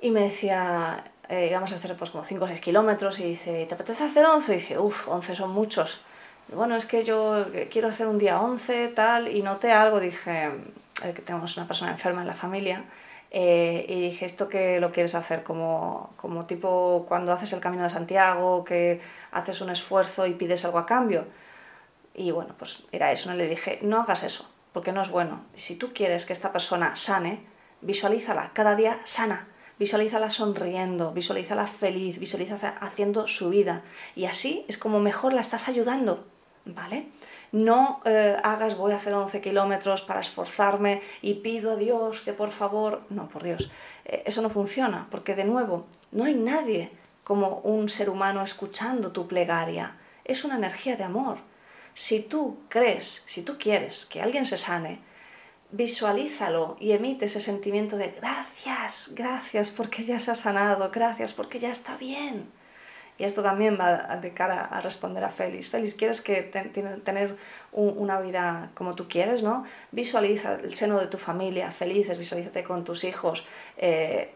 y 0.00 0.10
me 0.10 0.22
decía, 0.22 1.04
eh, 1.28 1.48
íbamos 1.50 1.72
a 1.72 1.76
hacer 1.76 1.96
pues 1.96 2.10
como 2.10 2.24
5 2.24 2.44
o 2.44 2.48
6 2.48 2.60
kilómetros, 2.60 3.20
y 3.20 3.24
dice, 3.24 3.66
¿te 3.66 3.74
apetece 3.74 4.04
hacer 4.04 4.26
11? 4.26 4.52
Y 4.52 4.56
dije, 4.56 4.78
uff, 4.78 5.08
11 5.08 5.34
son 5.34 5.50
muchos. 5.50 6.00
bueno, 6.48 6.76
es 6.76 6.86
que 6.86 7.04
yo 7.04 7.46
quiero 7.70 7.88
hacer 7.88 8.08
un 8.08 8.18
día 8.18 8.40
11, 8.40 8.88
tal, 8.88 9.28
y 9.28 9.42
noté 9.42 9.72
algo, 9.72 10.00
dije, 10.00 10.50
que 11.00 11.22
tenemos 11.22 11.56
una 11.56 11.66
persona 11.66 11.92
enferma 11.92 12.22
en 12.22 12.26
la 12.26 12.34
familia, 12.34 12.84
eh, 13.30 13.84
y 13.88 14.00
dije, 14.00 14.26
¿esto 14.26 14.48
que 14.48 14.80
lo 14.80 14.92
quieres 14.92 15.14
hacer? 15.14 15.42
Como, 15.44 16.12
como 16.16 16.46
tipo 16.46 17.04
cuando 17.08 17.32
haces 17.32 17.52
el 17.52 17.60
Camino 17.60 17.84
de 17.84 17.90
Santiago, 17.90 18.64
que 18.64 19.00
haces 19.30 19.60
un 19.60 19.70
esfuerzo 19.70 20.26
y 20.26 20.34
pides 20.34 20.64
algo 20.64 20.78
a 20.78 20.86
cambio. 20.86 21.26
Y 22.14 22.32
bueno, 22.32 22.54
pues 22.58 22.82
era 22.90 23.12
eso, 23.12 23.30
¿no? 23.30 23.36
Le 23.36 23.46
dije, 23.46 23.78
no 23.82 24.00
hagas 24.00 24.24
eso, 24.24 24.48
porque 24.72 24.92
no 24.92 25.02
es 25.02 25.10
bueno. 25.10 25.44
Si 25.54 25.76
tú 25.76 25.92
quieres 25.94 26.26
que 26.26 26.32
esta 26.32 26.52
persona 26.52 26.96
sane, 26.96 27.46
visualízala 27.82 28.50
cada 28.52 28.74
día 28.74 29.00
sana, 29.04 29.46
visualízala 29.78 30.28
sonriendo, 30.30 31.12
visualízala 31.12 31.66
feliz, 31.68 32.18
visualízala 32.18 32.76
haciendo 32.80 33.26
su 33.28 33.48
vida. 33.48 33.82
Y 34.16 34.24
así 34.24 34.64
es 34.68 34.76
como 34.76 34.98
mejor 34.98 35.32
la 35.32 35.40
estás 35.40 35.68
ayudando, 35.68 36.26
¿vale? 36.64 37.08
No 37.52 38.00
eh, 38.04 38.36
hagas 38.42 38.76
voy 38.76 38.92
a 38.92 38.96
hacer 38.96 39.12
11 39.12 39.40
kilómetros 39.40 40.02
para 40.02 40.20
esforzarme 40.20 41.02
y 41.20 41.34
pido 41.34 41.72
a 41.72 41.76
Dios 41.76 42.20
que 42.20 42.32
por 42.32 42.50
favor... 42.50 43.02
No, 43.10 43.28
por 43.28 43.42
Dios, 43.42 43.70
eh, 44.04 44.22
eso 44.26 44.40
no 44.40 44.50
funciona, 44.50 45.08
porque 45.10 45.34
de 45.34 45.44
nuevo, 45.44 45.86
no 46.12 46.24
hay 46.24 46.34
nadie 46.34 46.92
como 47.24 47.58
un 47.58 47.88
ser 47.88 48.08
humano 48.08 48.42
escuchando 48.42 49.12
tu 49.12 49.26
plegaria. 49.26 49.96
Es 50.24 50.44
una 50.44 50.56
energía 50.56 50.96
de 50.96 51.04
amor. 51.04 51.38
Si 51.94 52.20
tú 52.20 52.60
crees, 52.68 53.24
si 53.26 53.42
tú 53.42 53.58
quieres 53.58 54.06
que 54.06 54.22
alguien 54.22 54.46
se 54.46 54.56
sane, 54.56 55.00
visualízalo 55.72 56.76
y 56.80 56.92
emite 56.92 57.26
ese 57.26 57.40
sentimiento 57.40 57.96
de 57.96 58.08
gracias, 58.08 59.12
gracias 59.14 59.70
porque 59.70 60.02
ya 60.02 60.18
se 60.18 60.30
ha 60.30 60.34
sanado, 60.34 60.90
gracias 60.92 61.32
porque 61.32 61.58
ya 61.58 61.70
está 61.70 61.96
bien. 61.96 62.50
Y 63.20 63.24
esto 63.24 63.42
también 63.42 63.76
va 63.78 64.16
de 64.16 64.32
cara 64.32 64.64
a 64.64 64.80
responder 64.80 65.22
a 65.24 65.28
Félix. 65.28 65.68
Félix, 65.68 65.94
¿quieres 65.94 66.22
que 66.22 66.40
tener 66.40 67.36
una 67.72 68.18
vida 68.18 68.70
como 68.72 68.94
tú 68.94 69.08
quieres? 69.08 69.42
¿no? 69.42 69.66
Visualiza 69.92 70.54
el 70.54 70.74
seno 70.74 70.98
de 70.98 71.06
tu 71.06 71.18
familia 71.18 71.70
felices, 71.70 72.16
visualízate 72.16 72.64
con 72.64 72.82
tus 72.82 73.04
hijos. 73.04 73.44
Eh, 73.76 74.30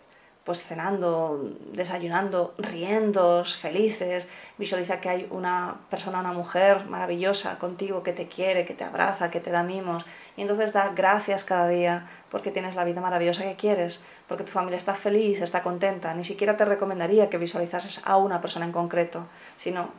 pues 0.44 0.62
cenando, 0.62 1.56
desayunando, 1.72 2.52
riendo, 2.58 3.42
felices, 3.46 4.28
visualiza 4.58 5.00
que 5.00 5.08
hay 5.08 5.26
una 5.30 5.80
persona, 5.88 6.20
una 6.20 6.32
mujer 6.32 6.84
maravillosa 6.84 7.58
contigo 7.58 8.02
que 8.02 8.12
te 8.12 8.28
quiere, 8.28 8.66
que 8.66 8.74
te 8.74 8.84
abraza, 8.84 9.30
que 9.30 9.40
te 9.40 9.50
da 9.50 9.62
mimos, 9.62 10.04
y 10.36 10.42
entonces 10.42 10.74
da 10.74 10.90
gracias 10.90 11.44
cada 11.44 11.68
día 11.68 12.10
porque 12.34 12.50
tienes 12.50 12.74
la 12.74 12.82
vida 12.82 13.00
maravillosa 13.00 13.44
que 13.44 13.54
quieres, 13.54 14.00
porque 14.26 14.42
tu 14.42 14.50
familia 14.50 14.76
está 14.76 14.96
feliz, 14.96 15.40
está 15.40 15.62
contenta. 15.62 16.12
Ni 16.14 16.24
siquiera 16.24 16.56
te 16.56 16.64
recomendaría 16.64 17.30
que 17.30 17.38
visualizases 17.38 18.02
a 18.04 18.16
una 18.16 18.40
persona 18.40 18.64
en 18.64 18.72
concreto, 18.72 19.28
sino 19.56 19.90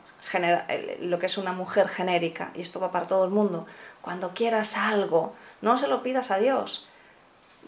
lo 1.00 1.18
que 1.18 1.28
es 1.28 1.38
una 1.38 1.54
mujer 1.54 1.88
genérica, 1.88 2.52
y 2.54 2.60
esto 2.60 2.82
va 2.82 2.92
para 2.92 3.08
todo 3.08 3.24
el 3.24 3.32
mundo. 3.32 3.68
Cuando 4.02 4.34
quieras 4.34 4.76
algo, 4.76 5.34
no 5.62 5.78
se 5.78 5.88
lo 5.88 6.04
pidas 6.04 6.30
a 6.30 6.38
Dios, 6.38 6.90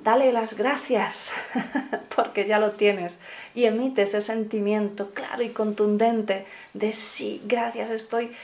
dale 0.04 0.34
las 0.34 0.58
gracias 0.58 1.32
porque 2.18 2.46
ya 2.46 2.60
lo 2.60 2.72
tienes 2.72 3.20
y 3.56 3.64
emite 3.64 4.02
ese 4.02 4.20
sentimiento 4.20 5.12
claro 5.12 5.44
y 5.44 5.52
contundente 5.52 6.46
de 6.74 6.92
sí, 6.92 7.42
gracias, 7.46 7.90
estoy 7.90 8.36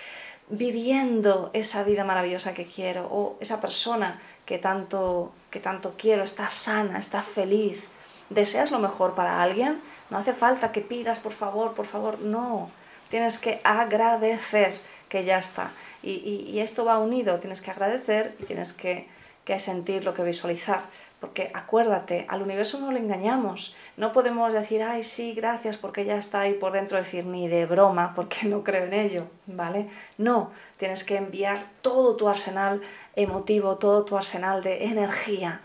viviendo 0.47 1.49
esa 1.53 1.83
vida 1.83 2.05
maravillosa 2.05 2.53
que 2.53 2.65
quiero 2.65 3.07
o 3.11 3.37
esa 3.41 3.59
persona 3.59 4.21
que 4.45 4.57
tanto 4.57 5.31
que 5.53 5.59
tanto 5.59 5.93
quiero 5.99 6.23
está 6.23 6.49
sana, 6.49 6.97
está 6.97 7.21
feliz. 7.21 7.85
¿Deseas 8.31 8.71
lo 8.71 8.79
mejor 8.79 9.13
para 9.13 9.43
alguien? 9.43 9.79
No 10.09 10.17
hace 10.17 10.33
falta 10.33 10.71
que 10.71 10.81
pidas, 10.81 11.19
por 11.19 11.33
favor, 11.33 11.75
por 11.75 11.85
favor, 11.85 12.19
no. 12.19 12.71
Tienes 13.09 13.37
que 13.37 13.61
agradecer 13.63 14.79
que 15.09 15.23
ya 15.23 15.37
está. 15.37 15.71
Y, 16.01 16.59
esto 16.59 16.85
va 16.85 16.97
unido, 16.97 17.39
tienes 17.39 17.61
que 17.61 17.69
agradecer 17.69 18.35
y 18.39 18.45
tienes 18.45 18.73
que, 18.73 19.07
que 19.45 19.59
sentir 19.59 20.03
lo 20.03 20.15
que 20.15 20.23
visualizar. 20.23 20.85
Porque 21.19 21.51
acuérdate, 21.53 22.25
al 22.27 22.41
universo 22.41 22.79
no 22.79 22.91
le 22.91 22.99
engañamos. 22.99 23.75
No 23.95 24.11
podemos 24.11 24.53
decir, 24.53 24.81
ay, 24.81 25.03
sí, 25.03 25.33
gracias, 25.33 25.77
porque 25.77 26.03
ya 26.03 26.17
está 26.17 26.41
ahí 26.41 26.55
por 26.55 26.73
dentro, 26.73 26.97
decir 26.97 27.25
ni 27.25 27.47
de 27.47 27.67
broma, 27.67 28.13
porque 28.15 28.47
no 28.47 28.63
creo 28.63 28.85
en 28.85 28.93
ello, 28.93 29.27
¿vale? 29.45 29.87
No, 30.17 30.51
tienes 30.83 31.05
que 31.05 31.15
enviar 31.15 31.69
todo 31.81 32.17
tu 32.17 32.27
arsenal 32.27 32.81
emotivo, 33.15 33.77
todo 33.77 34.03
tu 34.03 34.17
arsenal 34.17 34.61
de 34.61 34.83
energía 34.83 35.61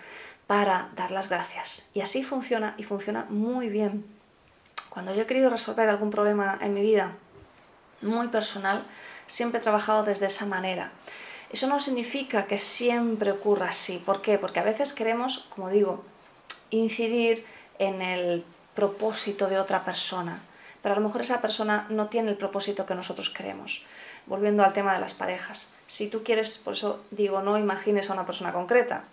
para 0.46 0.90
dar 0.94 1.10
las 1.10 1.28
gracias. 1.28 1.88
Y 1.92 2.02
así 2.02 2.22
funciona 2.22 2.76
y 2.78 2.84
funciona 2.84 3.26
muy 3.28 3.68
bien. 3.68 4.06
Cuando 4.90 5.12
yo 5.12 5.22
he 5.22 5.26
querido 5.26 5.50
resolver 5.50 5.88
algún 5.88 6.10
problema 6.10 6.56
en 6.60 6.72
mi 6.72 6.82
vida 6.82 7.16
muy 8.00 8.28
personal, 8.28 8.86
siempre 9.26 9.58
he 9.58 9.60
trabajado 9.60 10.04
desde 10.04 10.26
esa 10.26 10.46
manera. 10.46 10.92
Eso 11.50 11.66
no 11.66 11.80
significa 11.80 12.46
que 12.46 12.56
siempre 12.56 13.32
ocurra 13.32 13.70
así. 13.70 13.98
¿Por 13.98 14.22
qué? 14.22 14.38
Porque 14.38 14.60
a 14.60 14.62
veces 14.62 14.92
queremos, 14.92 15.48
como 15.52 15.68
digo, 15.68 16.04
incidir 16.70 17.44
en 17.80 18.02
el 18.02 18.44
propósito 18.76 19.48
de 19.48 19.58
otra 19.58 19.84
persona, 19.84 20.42
pero 20.80 20.94
a 20.94 20.98
lo 21.00 21.04
mejor 21.04 21.22
esa 21.22 21.40
persona 21.40 21.86
no 21.88 22.06
tiene 22.06 22.30
el 22.30 22.36
propósito 22.36 22.86
que 22.86 22.94
nosotros 22.94 23.30
queremos. 23.30 23.82
Volviendo 24.28 24.64
al 24.64 24.72
tema 24.72 24.92
de 24.92 25.00
las 25.00 25.14
parejas. 25.14 25.68
Si 25.86 26.08
tú 26.08 26.22
quieres, 26.22 26.58
por 26.58 26.74
eso 26.74 27.00
digo, 27.10 27.42
no 27.42 27.58
imagines 27.58 28.10
a 28.10 28.12
una 28.12 28.26
persona 28.26 28.52
concreta. 28.52 29.04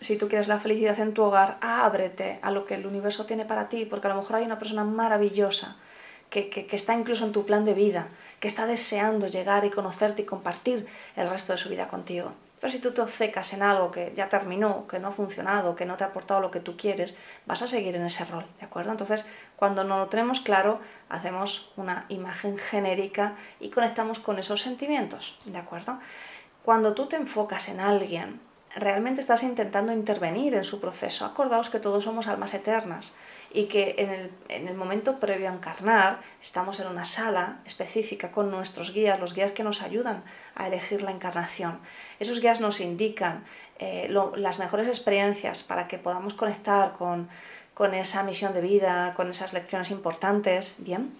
Si 0.00 0.16
tú 0.16 0.28
quieres 0.28 0.48
la 0.48 0.58
felicidad 0.58 0.98
en 0.98 1.14
tu 1.14 1.22
hogar, 1.22 1.58
ábrete 1.60 2.40
a 2.42 2.50
lo 2.50 2.66
que 2.66 2.74
el 2.74 2.86
universo 2.86 3.24
tiene 3.24 3.44
para 3.44 3.68
ti, 3.68 3.86
porque 3.86 4.08
a 4.08 4.10
lo 4.10 4.16
mejor 4.16 4.36
hay 4.36 4.44
una 4.44 4.58
persona 4.58 4.84
maravillosa 4.84 5.76
que, 6.28 6.66
está 6.72 6.94
incluso 6.94 7.24
en 7.24 7.32
tu 7.32 7.46
plan 7.46 7.64
de 7.64 7.74
vida, 7.74 8.08
que 8.40 8.48
está 8.48 8.66
deseando 8.66 9.28
llegar 9.28 9.64
y 9.64 9.70
conocerte 9.70 10.22
y 10.22 10.24
compartir 10.24 10.86
el 11.16 11.30
resto 11.30 11.52
de 11.52 11.58
su 11.58 11.68
vida 11.68 11.86
contigo. 11.86 12.32
Pero 12.60 12.72
si 12.72 12.78
tú 12.80 12.92
te 12.92 13.06
secas 13.06 13.52
en 13.52 13.62
algo 13.62 13.92
que 13.92 14.12
ya 14.16 14.28
terminó, 14.28 14.88
que 14.88 14.98
no 14.98 15.08
ha 15.08 15.12
funcionado, 15.12 15.76
que 15.76 15.86
no 15.86 15.96
te 15.96 16.04
ha 16.04 16.08
aportado 16.08 16.40
lo 16.40 16.50
que 16.50 16.60
tú 16.60 16.76
quieres, 16.76 17.14
vas 17.46 17.62
a 17.62 17.68
seguir 17.68 17.94
en 17.94 18.06
ese 18.06 18.24
rol, 18.24 18.46
¿de 18.58 18.66
acuerdo? 18.66 18.90
Entonces, 18.90 19.26
cuando 19.64 19.82
no 19.82 19.96
lo 19.96 20.08
tenemos 20.08 20.40
claro, 20.40 20.78
hacemos 21.08 21.72
una 21.78 22.04
imagen 22.10 22.58
genérica 22.58 23.36
y 23.60 23.70
conectamos 23.70 24.18
con 24.18 24.38
esos 24.38 24.60
sentimientos, 24.60 25.38
¿de 25.46 25.56
acuerdo? 25.56 25.98
Cuando 26.62 26.92
tú 26.92 27.06
te 27.06 27.16
enfocas 27.16 27.70
en 27.70 27.80
alguien, 27.80 28.42
realmente 28.76 29.22
estás 29.22 29.42
intentando 29.42 29.90
intervenir 29.90 30.54
en 30.54 30.64
su 30.64 30.80
proceso. 30.80 31.24
Acordaos 31.24 31.70
que 31.70 31.80
todos 31.80 32.04
somos 32.04 32.26
almas 32.28 32.52
eternas 32.52 33.16
y 33.54 33.64
que 33.64 33.94
en 33.96 34.10
el, 34.10 34.30
en 34.50 34.68
el, 34.68 34.74
momento 34.74 35.18
previo 35.18 35.48
a 35.48 35.54
encarnar 35.54 36.20
estamos 36.42 36.78
en 36.80 36.88
una 36.88 37.06
sala 37.06 37.60
específica 37.64 38.32
con 38.32 38.50
nuestros 38.50 38.92
guías, 38.92 39.18
los 39.18 39.32
guías 39.32 39.52
que 39.52 39.64
nos 39.64 39.80
ayudan 39.80 40.24
a 40.54 40.66
elegir 40.66 41.00
la 41.00 41.10
encarnación. 41.10 41.80
Esos 42.20 42.40
guías 42.40 42.60
nos 42.60 42.80
indican 42.80 43.44
eh, 43.78 44.08
las 44.36 44.58
mejores 44.58 44.88
experiencias 44.88 45.62
para 45.62 45.88
que 45.88 45.96
podamos 45.96 46.34
conectar 46.34 46.92
con, 46.92 47.30
con 47.74 47.94
esa 47.94 48.22
misión 48.22 48.54
de 48.54 48.60
vida, 48.60 49.14
con 49.16 49.30
esas 49.30 49.52
lecciones 49.52 49.90
importantes. 49.90 50.76
Bien, 50.78 51.12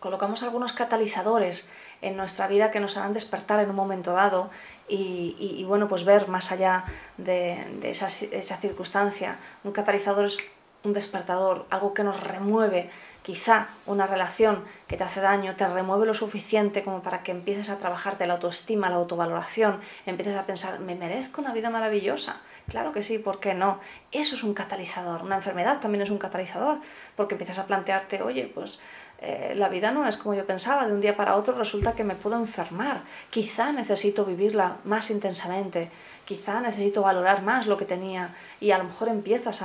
colocamos 0.00 0.42
algunos 0.42 0.72
catalizadores 0.72 1.68
en 2.00 2.16
nuestra 2.16 2.46
vida 2.46 2.70
que 2.70 2.80
nos 2.80 2.96
harán 2.96 3.12
despertar 3.12 3.60
en 3.60 3.70
un 3.70 3.76
momento 3.76 4.12
dado 4.12 4.50
y, 4.86 5.64
bueno, 5.66 5.88
pues 5.88 6.04
ver 6.04 6.28
más 6.28 6.52
allá 6.52 6.84
de, 7.16 7.64
de 7.80 7.90
esa, 7.90 8.08
esa, 8.08 8.56
circunstancia. 8.58 9.38
Un 9.64 9.72
catalizador 9.72 10.26
es 10.26 10.38
un 10.84 10.92
despertador, 10.92 11.64
algo 11.70 11.94
que 11.94 12.04
nos 12.04 12.20
remueve, 12.20 12.90
quizá 13.22 13.68
una 13.86 14.06
relación 14.06 14.64
que 14.86 14.98
te 14.98 15.04
hace 15.04 15.22
daño, 15.22 15.56
te 15.56 15.66
remueve 15.66 16.04
lo 16.04 16.12
suficiente 16.12 16.84
como 16.84 17.02
para 17.02 17.22
que 17.22 17.32
empieces 17.32 17.70
a 17.70 17.78
trabajarte 17.78 18.26
la 18.26 18.34
autoestima, 18.34 18.90
la 18.90 18.96
autovaloración, 18.96 19.80
empieces 20.04 20.36
a 20.36 20.44
pensar, 20.44 20.80
me 20.80 20.94
merezco 20.94 21.40
una 21.40 21.54
vida 21.54 21.70
maravillosa. 21.70 22.42
Claro 22.68 22.92
que 22.92 23.02
sí, 23.02 23.18
¿por 23.18 23.40
qué 23.40 23.54
no? 23.54 23.78
Eso 24.10 24.34
es 24.36 24.42
un 24.42 24.54
catalizador. 24.54 25.22
Una 25.22 25.36
enfermedad 25.36 25.80
también 25.80 26.02
es 26.02 26.10
un 26.10 26.18
catalizador, 26.18 26.78
porque 27.14 27.34
empiezas 27.34 27.58
a 27.58 27.66
plantearte, 27.66 28.22
oye, 28.22 28.50
pues 28.52 28.78
eh, 29.18 29.54
la 29.56 29.68
vida 29.68 29.90
no 29.90 30.06
es 30.06 30.16
como 30.16 30.34
yo 30.34 30.46
pensaba, 30.46 30.86
de 30.86 30.92
un 30.92 31.00
día 31.00 31.16
para 31.16 31.36
otro 31.36 31.54
resulta 31.54 31.92
que 31.92 32.04
me 32.04 32.14
puedo 32.14 32.36
enfermar, 32.36 33.04
quizá 33.30 33.72
necesito 33.72 34.24
vivirla 34.24 34.78
más 34.84 35.10
intensamente, 35.10 35.90
quizá 36.24 36.60
necesito 36.60 37.02
valorar 37.02 37.42
más 37.42 37.66
lo 37.66 37.76
que 37.76 37.84
tenía 37.84 38.34
y 38.60 38.72
a 38.72 38.78
lo 38.78 38.84
mejor 38.84 39.08
empiezas 39.08 39.62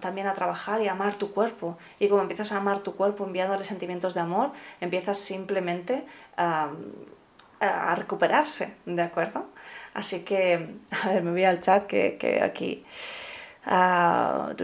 también 0.00 0.26
a 0.26 0.34
trabajar 0.34 0.80
y 0.82 0.88
a 0.88 0.92
amar 0.92 1.14
tu 1.14 1.32
cuerpo 1.32 1.78
y 1.98 2.08
como 2.08 2.22
empiezas 2.22 2.52
a 2.52 2.56
amar 2.56 2.80
tu 2.80 2.94
cuerpo 2.96 3.24
enviándole 3.24 3.64
sentimientos 3.64 4.14
de 4.14 4.20
amor, 4.20 4.52
empiezas 4.80 5.18
simplemente 5.18 6.04
a 6.36 7.94
recuperarse, 7.96 8.74
¿de 8.86 9.02
acuerdo? 9.02 9.46
Así 9.94 10.24
que, 10.24 10.76
a 10.90 11.08
ver, 11.08 11.22
me 11.22 11.30
voy 11.30 11.44
al 11.44 11.60
chat 11.60 11.86
que, 11.86 12.16
que 12.18 12.42
aquí... 12.42 12.84
Uh, 13.66 14.54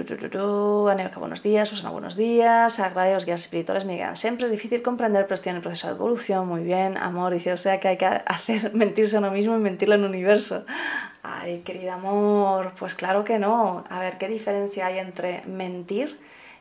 buenos 1.21 1.43
días, 1.43 1.69
Susana, 1.69 1.91
buenos 1.91 2.17
días. 2.17 2.81
Agradezco 2.81 3.15
los 3.15 3.27
guías 3.27 3.41
espirituales 3.43 3.85
me 3.85 3.93
digan, 3.93 4.17
siempre 4.17 4.47
es 4.47 4.53
difícil 4.53 4.81
comprender, 4.83 5.25
pero 5.25 5.35
estoy 5.35 5.51
en 5.51 5.57
el 5.57 5.63
proceso 5.63 5.89
de 5.89 5.95
evolución, 5.95 6.49
muy 6.49 6.63
bien. 6.63 6.97
Amor, 6.97 7.35
dice, 7.35 7.53
o 7.53 7.57
sea 7.59 7.79
que 7.79 7.89
hay 7.89 7.97
que 7.99 8.07
hacer 8.07 8.73
mentirse 8.75 9.17
a 9.17 9.19
uno 9.19 9.31
mismo 9.31 9.55
y 9.55 9.59
mentirle 9.59 9.97
al 9.97 10.05
universo. 10.05 10.65
Ay, 11.23 11.61
querida 11.61 11.95
amor, 11.95 12.73
pues 12.79 12.95
claro 12.95 13.23
que 13.25 13.39
no. 13.39 13.85
A 13.91 14.01
ver, 14.01 14.17
¿qué 14.17 14.29
diferencia 14.29 14.87
hay 14.87 14.99
entre 14.99 15.43
mentir 15.47 16.19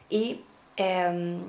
y 0.10 0.41
em, 0.75 1.39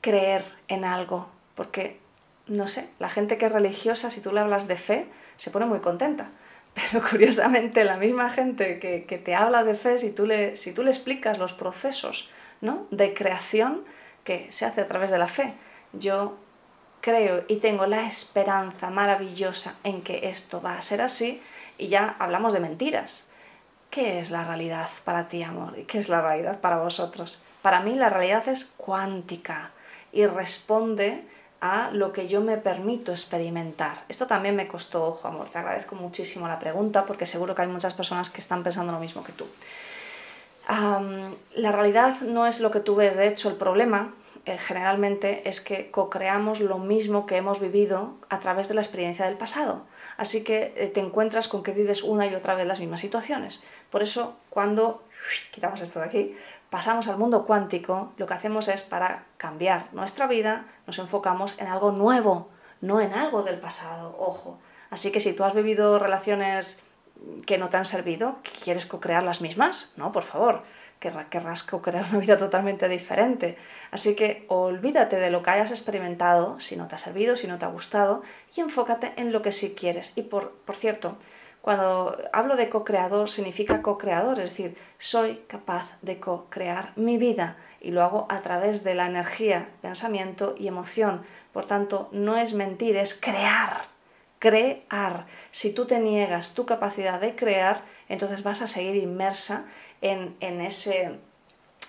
creer 0.00 0.44
en 0.68 0.84
algo? 0.84 1.28
Porque, 1.54 2.00
no 2.46 2.68
sé, 2.68 2.88
la 2.98 3.10
gente 3.10 3.36
que 3.36 3.46
es 3.46 3.52
religiosa, 3.52 4.10
si 4.10 4.22
tú 4.22 4.32
le 4.32 4.40
hablas 4.40 4.66
de 4.66 4.76
fe, 4.76 5.06
se 5.36 5.50
pone 5.50 5.66
muy 5.66 5.80
contenta 5.80 6.30
pero 6.92 7.02
curiosamente 7.08 7.84
la 7.84 7.96
misma 7.96 8.30
gente 8.30 8.78
que, 8.78 9.18
te 9.18 9.34
habla 9.34 9.64
de 9.64 9.74
fe, 9.74 9.98
si 9.98 10.10
tú, 10.10 10.26
le, 10.26 10.56
si 10.56 10.72
tú 10.72 10.82
le 10.82 10.90
explicas 10.90 11.38
los 11.38 11.52
procesos 11.52 12.28
¿no? 12.60 12.86
de 12.90 13.14
creación 13.14 13.84
que 14.24 14.46
se 14.50 14.66
hace 14.66 14.82
a 14.82 14.88
través 14.88 15.10
de 15.10 15.18
la 15.18 15.28
fe, 15.28 15.54
yo 15.92 16.36
creo 17.00 17.44
y 17.48 17.56
tengo 17.56 17.86
la 17.86 18.06
esperanza 18.06 18.90
maravillosa 18.90 19.76
en 19.84 20.02
que 20.02 20.28
esto 20.28 20.60
va 20.60 20.76
a 20.76 20.82
ser 20.82 21.00
así 21.00 21.40
Y 21.78 21.88
ya 21.88 22.16
hablamos 22.18 22.52
de 22.52 22.60
mentiras. 22.60 23.28
¿Qué 23.90 24.18
es 24.18 24.30
la 24.30 24.44
realidad 24.44 24.88
para 25.04 25.28
ti, 25.28 25.42
amor? 25.42 25.78
¿Y 25.78 25.84
qué 25.84 25.98
es 25.98 26.08
la 26.08 26.20
realidad 26.20 26.60
para 26.60 26.78
vosotros? 26.78 27.42
Para 27.62 27.80
mí 27.80 27.94
la 27.94 28.10
realidad 28.10 28.48
es 28.48 28.64
cuántica 28.64 29.70
y 30.12 30.26
responde 30.26 31.24
a 31.60 31.90
lo 31.92 32.12
que 32.12 32.28
yo 32.28 32.40
me 32.40 32.56
permito 32.56 33.12
experimentar. 33.12 34.04
Esto 34.08 34.26
también 34.26 34.56
me 34.56 34.68
costó 34.68 35.04
ojo, 35.04 35.28
amor. 35.28 35.48
Te 35.48 35.58
agradezco 35.58 35.94
muchísimo 35.94 36.48
la 36.48 36.58
pregunta 36.58 37.06
porque 37.06 37.26
seguro 37.26 37.54
que 37.54 37.62
hay 37.62 37.68
muchas 37.68 37.94
personas 37.94 38.30
que 38.30 38.40
están 38.40 38.62
pensando 38.62 38.92
lo 38.92 39.00
mismo 39.00 39.24
que 39.24 39.32
tú. 39.32 39.46
la 40.68 41.72
realidad 41.72 42.20
no 42.20 42.46
es 42.46 42.60
lo 42.60 42.70
que 42.70 42.80
tú 42.80 42.96
ves, 42.96 43.16
de 43.16 43.26
hecho 43.28 43.48
el 43.48 43.56
problema 43.56 44.12
eh, 44.46 44.58
generalmente 44.58 45.48
es 45.48 45.60
que 45.60 45.90
co-creamos 45.90 46.60
lo 46.60 46.78
mismo 46.78 47.26
que 47.26 47.36
hemos 47.36 47.58
vivido 47.58 48.14
a 48.28 48.38
través 48.38 48.68
de 48.68 48.74
la 48.74 48.80
experiencia 48.80 49.26
del 49.26 49.36
pasado. 49.36 49.84
Así 50.16 50.44
que 50.44 50.72
eh, 50.76 50.86
te 50.86 51.00
encuentras 51.00 51.48
con 51.48 51.64
que 51.64 51.72
vives 51.72 52.04
una 52.04 52.26
y 52.26 52.34
otra 52.34 52.54
vez 52.54 52.64
las 52.64 52.78
mismas 52.78 53.00
situaciones. 53.00 53.64
Por 53.90 54.02
eso, 54.02 54.36
cuando 54.50 55.02
quitamos 55.50 55.80
esto 55.80 55.98
de 55.98 56.06
aquí, 56.06 56.36
pasamos 56.70 57.08
al 57.08 57.18
mundo 57.18 57.46
cuántico, 57.46 58.12
lo 58.16 58.26
que 58.26 58.34
hacemos 58.34 58.68
es 58.68 58.82
para 58.82 59.24
cambiar 59.36 59.88
nuestra 59.92 60.26
vida, 60.26 60.66
nos 60.86 60.98
enfocamos 60.98 61.54
en 61.58 61.66
algo 61.66 61.92
nuevo, 61.92 62.48
no 62.80 63.00
en 63.00 63.14
algo 63.14 63.42
del 63.42 63.58
pasado, 63.58 64.16
ojo. 64.18 64.58
Así 64.90 65.10
que 65.10 65.20
si 65.20 65.32
tú 65.32 65.44
has 65.44 65.54
vivido 65.54 65.98
relaciones 65.98 66.80
que 67.46 67.58
no 67.58 67.68
te 67.68 67.76
han 67.76 67.84
servido, 67.84 68.36
¿quieres 68.62 68.86
co-crear 68.86 69.22
las 69.22 69.40
mismas? 69.40 69.92
No, 69.96 70.12
por 70.12 70.22
favor, 70.22 70.62
querrás 71.00 71.62
co-crear 71.62 72.04
una 72.10 72.18
vida 72.18 72.36
totalmente 72.36 72.88
diferente. 72.88 73.58
Así 73.90 74.14
que 74.14 74.44
olvídate 74.48 75.16
de 75.16 75.30
lo 75.30 75.42
que 75.42 75.50
hayas 75.50 75.70
experimentado, 75.70 76.60
si 76.60 76.76
no 76.76 76.88
te 76.88 76.94
ha 76.94 76.98
servido, 76.98 77.36
si 77.36 77.46
no 77.46 77.58
te 77.58 77.64
ha 77.64 77.68
gustado, 77.68 78.22
y 78.54 78.60
enfócate 78.60 79.12
en 79.16 79.32
lo 79.32 79.42
que 79.42 79.52
sí 79.52 79.74
quieres. 79.74 80.12
Y 80.16 80.22
por, 80.22 80.52
por 80.64 80.76
cierto, 80.76 81.16
cuando 81.66 82.16
hablo 82.32 82.54
de 82.54 82.68
co-creador 82.68 83.28
significa 83.28 83.82
co-creador, 83.82 84.38
es 84.38 84.50
decir, 84.50 84.78
soy 84.98 85.42
capaz 85.48 86.00
de 86.00 86.20
co-crear 86.20 86.92
mi 86.94 87.18
vida 87.18 87.56
y 87.80 87.90
lo 87.90 88.04
hago 88.04 88.28
a 88.28 88.40
través 88.42 88.84
de 88.84 88.94
la 88.94 89.06
energía, 89.06 89.70
pensamiento 89.82 90.54
y 90.56 90.68
emoción. 90.68 91.26
Por 91.52 91.66
tanto, 91.66 92.08
no 92.12 92.36
es 92.36 92.54
mentir, 92.54 92.96
es 92.96 93.14
crear, 93.14 93.86
crear. 94.38 95.26
Si 95.50 95.72
tú 95.72 95.86
te 95.86 95.98
niegas 95.98 96.54
tu 96.54 96.66
capacidad 96.66 97.20
de 97.20 97.34
crear, 97.34 97.82
entonces 98.08 98.44
vas 98.44 98.62
a 98.62 98.68
seguir 98.68 98.94
inmersa 98.94 99.64
en, 100.00 100.36
ese, 100.40 101.18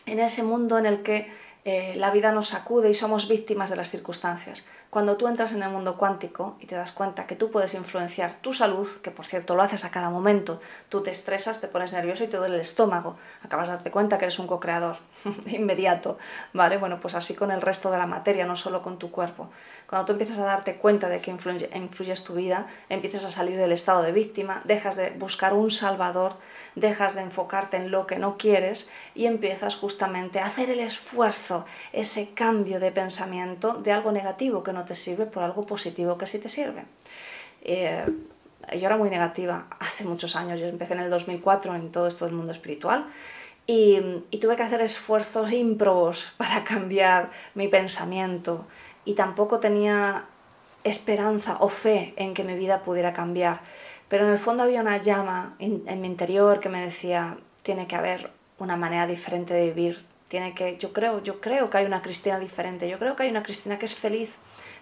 en 0.08 0.20
ese 0.20 0.42
mundo 0.42 0.80
en 0.80 0.88
el 0.88 1.04
que 1.04 1.30
eh, 1.66 1.94
la 1.98 2.10
vida 2.10 2.32
nos 2.32 2.48
sacude 2.48 2.90
y 2.90 2.96
somos 2.96 3.28
víctimas 3.28 3.70
de 3.70 3.76
las 3.76 3.92
circunstancias. 3.92 4.68
Cuando 4.90 5.18
tú 5.18 5.28
entras 5.28 5.52
en 5.52 5.62
el 5.62 5.70
mundo 5.70 5.98
cuántico 5.98 6.56
y 6.62 6.66
te 6.66 6.76
das 6.76 6.94
cuenta 6.94 7.28
que 7.28 7.36
tú 7.36 7.52
puedes 7.52 7.74
influenciar 7.74 8.38
tu 8.42 8.54
salud, 8.54 8.88
que 9.02 9.12
por 9.12 9.26
cierto 9.26 9.54
lo 9.54 9.62
haces 9.62 9.84
a 9.84 9.92
cada 9.92 10.10
momento, 10.10 10.62
tú 10.88 11.04
te 11.04 11.12
estresas, 11.12 11.60
te 11.60 11.68
pones 11.68 11.92
nervioso 11.92 12.24
y 12.24 12.28
te 12.28 12.38
duele 12.38 12.56
el 12.56 12.62
estómago, 12.62 13.18
acabas 13.44 13.68
de 13.68 13.76
darte 13.76 13.92
cuenta 13.92 14.18
que 14.18 14.26
eres 14.26 14.40
un 14.40 14.48
co-creador 14.48 14.98
inmediato, 15.46 16.18
¿vale? 16.54 16.78
Bueno, 16.78 17.00
pues 17.02 17.16
así 17.16 17.36
con 17.36 17.52
el 17.52 17.62
resto 17.62 17.92
de 17.92 17.98
la 17.98 18.08
materia, 18.08 18.46
no 18.46 18.56
solo 18.56 18.82
con 18.82 18.98
tu 18.98 19.12
cuerpo. 19.12 19.50
Cuando 19.90 20.06
tú 20.06 20.12
empiezas 20.14 20.38
a 20.40 20.46
darte 20.46 20.76
cuenta 20.76 21.10
de 21.10 21.22
que 21.22 21.32
influye, 21.32 21.70
influyes 21.74 22.24
tu 22.24 22.34
vida, 22.34 22.68
empiezas 22.90 23.26
a 23.26 23.32
salir 23.32 23.58
del 23.58 23.72
estado 23.72 24.02
de 24.02 24.12
víctima, 24.12 24.62
dejas 24.66 24.96
de 24.96 25.12
buscar 25.12 25.54
un 25.54 25.72
salvador, 25.72 26.36
dejas 26.76 27.16
de 27.16 27.22
enfocarte 27.22 27.78
en 27.78 27.92
lo 27.92 28.06
que 28.06 28.20
no 28.20 28.38
quieres 28.38 28.90
y 29.16 29.26
empiezas 29.26 29.76
justamente 29.76 30.40
a 30.40 30.46
hacer 30.46 30.70
el 30.70 30.80
esfuerzo, 30.80 31.66
ese 31.94 32.34
cambio 32.34 32.80
de 32.80 32.92
pensamiento 32.92 33.74
de 33.76 33.92
algo 33.92 34.12
negativo 34.12 34.64
que 34.64 34.74
no 34.74 34.77
te 34.86 34.96
sirve 34.96 35.26
por 35.26 35.44
algo 35.44 35.66
positivo 35.66 36.18
que 36.18 36.28
sí 36.28 36.40
te 36.40 36.50
sirve. 36.50 36.86
Eh, 37.62 38.06
yo 38.74 38.86
era 38.86 38.98
muy 38.98 39.10
negativa 39.10 39.68
hace 39.80 40.04
muchos 40.04 40.36
años, 40.36 40.60
yo 40.60 40.68
empecé 40.68 40.94
en 40.94 41.00
el 41.00 41.10
2004 41.10 41.76
en 41.76 41.92
todo 41.92 42.08
esto 42.08 42.26
del 42.26 42.34
mundo 42.34 42.52
espiritual 42.52 43.08
y, 43.66 44.00
y 44.30 44.38
tuve 44.40 44.56
que 44.56 44.64
hacer 44.64 44.82
esfuerzos 44.82 45.52
ímprobos 45.52 46.34
para 46.38 46.64
cambiar 46.64 47.32
mi 47.56 47.68
pensamiento 47.68 48.66
y 49.06 49.14
tampoco 49.14 49.60
tenía 49.60 50.26
esperanza 50.84 51.58
o 51.60 51.70
fe 51.70 52.14
en 52.18 52.34
que 52.34 52.44
mi 52.44 52.56
vida 52.56 52.84
pudiera 52.84 53.14
cambiar. 53.14 53.62
Pero 54.08 54.26
en 54.26 54.32
el 54.32 54.40
fondo 54.40 54.64
había 54.64 54.82
una 54.82 54.98
llama 54.98 55.56
en, 55.60 55.84
en 55.88 56.00
mi 56.02 56.08
interior 56.08 56.60
que 56.60 56.70
me 56.70 56.82
decía, 56.82 57.38
tiene 57.62 57.88
que 57.88 57.96
haber 57.96 58.32
una 58.58 58.76
manera 58.76 59.06
diferente 59.06 59.54
de 59.54 59.68
vivir, 59.68 60.06
tiene 60.28 60.54
que, 60.54 60.78
yo 60.78 60.94
creo, 60.94 61.24
yo 61.24 61.40
creo 61.40 61.70
que 61.70 61.78
hay 61.78 61.86
una 61.86 62.02
Cristina 62.02 62.40
diferente, 62.40 62.90
yo 62.90 63.00
creo 63.00 63.16
que 63.16 63.24
hay 63.24 63.30
una 63.30 63.44
Cristina 63.44 63.80
que 63.80 63.86
es 63.86 63.94
feliz, 63.94 64.32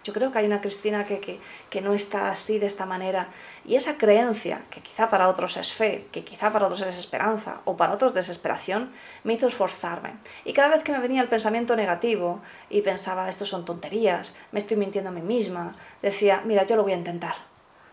yo 0.06 0.12
creo 0.12 0.30
que 0.30 0.38
hay 0.38 0.46
una 0.46 0.60
Cristina 0.60 1.04
que, 1.04 1.40
no 1.82 1.92
está 1.92 2.30
así 2.30 2.60
de 2.60 2.66
esta 2.66 2.86
manera. 2.86 3.30
Y 3.64 3.74
esa 3.74 3.98
creencia, 3.98 4.62
que 4.70 4.80
quizá 4.80 5.08
para 5.08 5.26
otros 5.26 5.56
es 5.56 5.72
fe, 5.72 6.06
que 6.12 6.24
quizá 6.24 6.52
para 6.52 6.66
otros 6.66 6.82
es 6.82 6.96
esperanza 6.96 7.60
o 7.64 7.76
para 7.76 7.92
otros 7.92 8.14
desesperación, 8.14 8.92
me 9.24 9.32
hizo 9.32 9.48
esforzarme. 9.48 10.12
Y 10.44 10.52
cada 10.52 10.68
vez 10.68 10.84
que 10.84 10.92
me 10.92 11.00
venía 11.00 11.22
el 11.22 11.28
pensamiento 11.28 11.74
negativo 11.74 12.40
y 12.70 12.82
pensaba, 12.82 13.28
esto 13.28 13.44
son 13.44 13.64
tonterías, 13.64 14.32
me 14.52 14.60
estoy 14.60 14.76
mintiendo 14.76 15.10
a 15.10 15.12
mí 15.12 15.22
misma, 15.22 15.74
decía, 16.02 16.40
mira, 16.44 16.62
yo 16.62 16.76
lo 16.76 16.84
voy 16.84 16.92
a 16.92 16.96
intentar. 16.96 17.34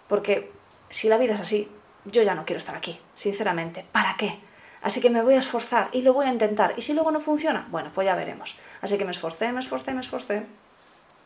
Porque 0.07 0.51
si 0.91 1.09
la 1.09 1.17
vida 1.17 1.33
es 1.33 1.39
así, 1.39 1.67
yo 2.05 2.21
ya 2.21 2.35
no 2.35 2.45
quiero 2.45 2.59
estar 2.59 2.75
aquí, 2.75 2.99
sinceramente. 3.15 3.87
¿Para 3.91 4.15
qué? 4.17 4.39
Así 4.83 5.01
que 5.01 5.09
me 5.09 5.23
voy 5.23 5.33
a 5.33 5.39
esforzar 5.39 5.89
y 5.93 6.03
lo 6.03 6.13
voy 6.13 6.27
a 6.27 6.29
intentar. 6.29 6.75
Y 6.77 6.83
si 6.83 6.93
luego 6.93 7.09
no 7.09 7.21
funciona, 7.21 7.67
bueno, 7.71 7.89
pues 7.91 8.05
ya 8.05 8.13
veremos. 8.13 8.55
Así 8.81 8.99
que 8.99 9.05
me 9.05 9.11
esforcé, 9.11 9.51
me 9.51 9.61
esforcé, 9.61 9.95
me 9.95 10.01
esforcé. 10.01 10.45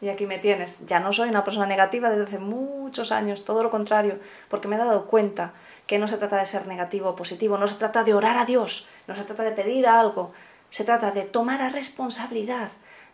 Y 0.01 0.09
aquí 0.09 0.27
me 0.27 0.37
tienes. 0.37 0.85
Ya 0.85 0.99
no 0.99 1.11
soy 1.11 1.29
una 1.29 1.43
persona 1.43 1.65
negativa 1.65 2.09
desde 2.09 2.23
hace 2.23 2.39
muchos 2.39 3.11
años, 3.11 3.45
todo 3.45 3.63
lo 3.63 3.71
contrario, 3.71 4.19
porque 4.49 4.67
me 4.67 4.75
he 4.75 4.79
dado 4.79 5.07
cuenta 5.07 5.53
que 5.87 5.97
no 5.97 6.07
se 6.07 6.17
trata 6.17 6.37
de 6.37 6.45
ser 6.45 6.67
negativo 6.67 7.09
o 7.09 7.15
positivo, 7.15 7.57
no 7.57 7.67
se 7.67 7.75
trata 7.75 8.03
de 8.03 8.13
orar 8.13 8.37
a 8.37 8.45
Dios, 8.45 8.87
no 9.07 9.15
se 9.15 9.23
trata 9.23 9.43
de 9.43 9.53
pedir 9.53 9.87
algo, 9.87 10.33
se 10.69 10.83
trata 10.83 11.11
de 11.11 11.23
tomar 11.23 11.61
a 11.61 11.69
responsabilidad 11.69 12.71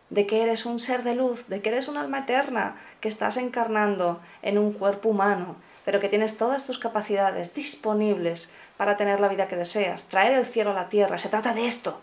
de 0.10 0.28
que 0.28 0.44
eres 0.44 0.66
un 0.66 0.80
ser 0.80 1.04
de 1.04 1.16
luz, 1.16 1.48
de 1.48 1.62
que 1.62 1.70
eres 1.70 1.88
un 1.88 1.98
alma 1.98 2.20
eterna, 2.20 2.76
que 3.00 3.08
estás 3.08 3.38
encarnando 3.38 4.22
en 4.42 4.58
un 4.58 4.74
cuerpo 4.74 5.10
humano, 5.10 5.56
pero 5.86 6.00
que 6.00 6.10
tienes 6.10 6.38
todas 6.38 6.66
tus 6.66 6.80
capacidades 6.80 7.54
disponibles 7.54 8.52
para 8.78 8.98
tener 8.98 9.20
la 9.20 9.28
vida 9.28 9.48
que 9.48 9.56
deseas, 9.56 10.06
traer 10.06 10.34
el 10.34 10.46
cielo 10.46 10.72
a 10.72 10.76
la 10.76 10.90
tierra. 10.90 11.18
Se 11.18 11.30
trata 11.30 11.54
de 11.54 11.68
esto, 11.68 12.00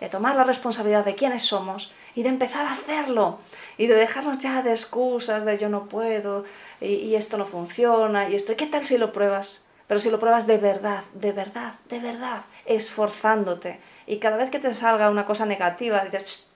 de 0.00 0.08
tomar 0.08 0.36
la 0.36 0.44
responsabilidad 0.44 1.04
de 1.04 1.14
quiénes 1.14 1.44
somos 1.44 1.92
y 2.14 2.22
de 2.22 2.28
empezar 2.28 2.66
a 2.66 2.72
hacerlo 2.72 3.38
y 3.76 3.86
de 3.86 3.94
dejarnos 3.94 4.38
ya 4.38 4.62
de 4.62 4.70
excusas 4.70 5.44
de 5.44 5.58
yo 5.58 5.68
no 5.68 5.88
puedo 5.88 6.44
y, 6.80 7.14
esto 7.14 7.38
no 7.38 7.46
funciona 7.46 8.28
y 8.28 8.34
esto. 8.34 8.56
qué 8.56 8.66
tal 8.66 8.84
si 8.84 8.98
lo 8.98 9.12
pruebas? 9.12 9.66
Pero 9.86 10.00
si 10.00 10.10
lo 10.10 10.20
pruebas 10.20 10.46
de 10.46 10.58
verdad, 10.58 11.04
de 11.14 11.32
verdad, 11.32 11.74
de 11.88 11.98
verdad, 11.98 12.42
esforzándote 12.66 13.80
y 14.06 14.18
cada 14.18 14.36
vez 14.36 14.50
que 14.50 14.58
te 14.58 14.74
salga 14.74 15.10
una 15.10 15.26
cosa 15.26 15.46
negativa 15.46 16.04
dices 16.04 16.50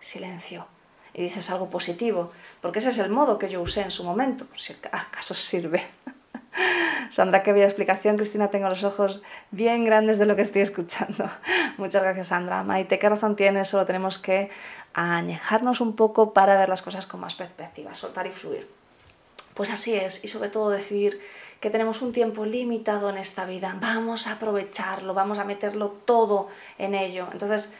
silencio 0.00 0.66
y 1.14 1.22
dices 1.22 1.50
algo 1.50 1.68
positivo, 1.70 2.32
porque 2.60 2.78
ese 2.78 2.90
es 2.90 2.98
el 2.98 3.10
modo 3.10 3.38
que 3.38 3.48
yo 3.48 3.60
usé 3.60 3.82
en 3.82 3.90
su 3.90 4.04
momento, 4.04 4.46
si 4.54 4.74
acaso 4.92 5.34
sirve. 5.34 5.86
Sandra, 7.10 7.42
qué 7.42 7.52
bella 7.52 7.66
explicación. 7.66 8.16
Cristina, 8.16 8.48
tengo 8.48 8.68
los 8.68 8.84
ojos 8.84 9.22
bien 9.50 9.84
grandes 9.84 10.18
de 10.18 10.26
lo 10.26 10.36
que 10.36 10.42
estoy 10.42 10.62
escuchando. 10.62 11.28
Muchas 11.78 12.02
gracias, 12.02 12.28
Sandra. 12.28 12.62
Maite, 12.62 12.98
¿qué 12.98 13.08
razón 13.08 13.36
tienes? 13.36 13.68
Solo 13.68 13.86
tenemos 13.86 14.18
que 14.18 14.50
añejarnos 14.94 15.80
un 15.80 15.96
poco 15.96 16.32
para 16.32 16.56
ver 16.56 16.68
las 16.68 16.82
cosas 16.82 17.06
con 17.06 17.20
más 17.20 17.34
perspectiva, 17.34 17.94
soltar 17.94 18.26
y 18.26 18.32
fluir. 18.32 18.68
Pues 19.54 19.70
así 19.70 19.94
es, 19.94 20.24
y 20.24 20.28
sobre 20.28 20.50
todo 20.50 20.70
decidir 20.70 21.20
que 21.60 21.70
tenemos 21.70 22.02
un 22.02 22.12
tiempo 22.12 22.44
limitado 22.44 23.10
en 23.10 23.18
esta 23.18 23.44
vida, 23.44 23.76
vamos 23.80 24.28
a 24.28 24.34
aprovecharlo, 24.34 25.14
vamos 25.14 25.40
a 25.40 25.44
meterlo 25.44 25.88
todo 26.04 26.48
en 26.78 26.94
ello. 26.94 27.28
Entonces, 27.32 27.72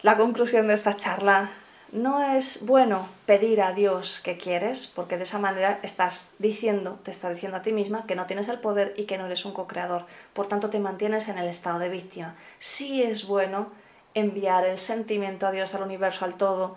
la 0.00 0.16
conclusión 0.16 0.66
de 0.68 0.74
esta 0.74 0.96
charla 0.96 1.50
no 1.92 2.22
es 2.22 2.64
bueno 2.66 3.08
pedir 3.26 3.60
a 3.60 3.72
Dios 3.72 4.20
que 4.20 4.36
quieres, 4.36 4.86
porque 4.86 5.16
de 5.16 5.24
esa 5.24 5.38
manera 5.38 5.80
estás 5.82 6.30
diciendo, 6.38 6.98
te 7.02 7.10
estás 7.10 7.34
diciendo 7.34 7.58
a 7.58 7.62
ti 7.62 7.72
misma 7.72 8.06
que 8.06 8.14
no 8.14 8.26
tienes 8.26 8.48
el 8.48 8.60
poder 8.60 8.94
y 8.96 9.04
que 9.04 9.18
no 9.18 9.26
eres 9.26 9.44
un 9.44 9.52
co-creador. 9.52 10.06
Por 10.32 10.46
tanto, 10.46 10.70
te 10.70 10.78
mantienes 10.78 11.28
en 11.28 11.38
el 11.38 11.48
estado 11.48 11.78
de 11.78 11.88
víctima. 11.88 12.36
Sí 12.58 13.02
es 13.02 13.26
bueno 13.26 13.70
enviar 14.14 14.64
el 14.64 14.78
sentimiento 14.78 15.46
a 15.46 15.50
Dios, 15.50 15.74
al 15.74 15.82
universo, 15.82 16.24
al 16.24 16.34
todo, 16.34 16.76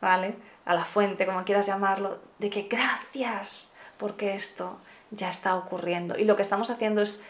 ¿vale? 0.00 0.34
A 0.64 0.74
la 0.74 0.84
fuente, 0.84 1.26
como 1.26 1.44
quieras 1.44 1.66
llamarlo, 1.66 2.18
de 2.38 2.50
que 2.50 2.62
gracias, 2.62 3.72
porque 3.96 4.34
esto 4.34 4.78
ya 5.10 5.28
está 5.28 5.54
ocurriendo. 5.56 6.18
Y 6.18 6.24
lo 6.24 6.36
que 6.36 6.42
estamos 6.42 6.70
haciendo 6.70 7.00
es 7.00 7.22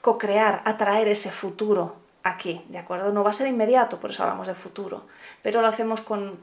co-crear, 0.00 0.62
atraer 0.64 1.08
ese 1.08 1.30
futuro 1.30 2.01
aquí, 2.22 2.64
¿de 2.68 2.78
acuerdo? 2.78 3.12
No 3.12 3.24
va 3.24 3.30
a 3.30 3.34
ser 3.34 3.48
inmediato, 3.48 3.98
por 3.98 4.10
eso 4.10 4.22
hablamos 4.22 4.46
de 4.46 4.54
futuro, 4.54 5.06
pero 5.42 5.60
lo 5.60 5.68
hacemos 5.68 6.00
con, 6.00 6.38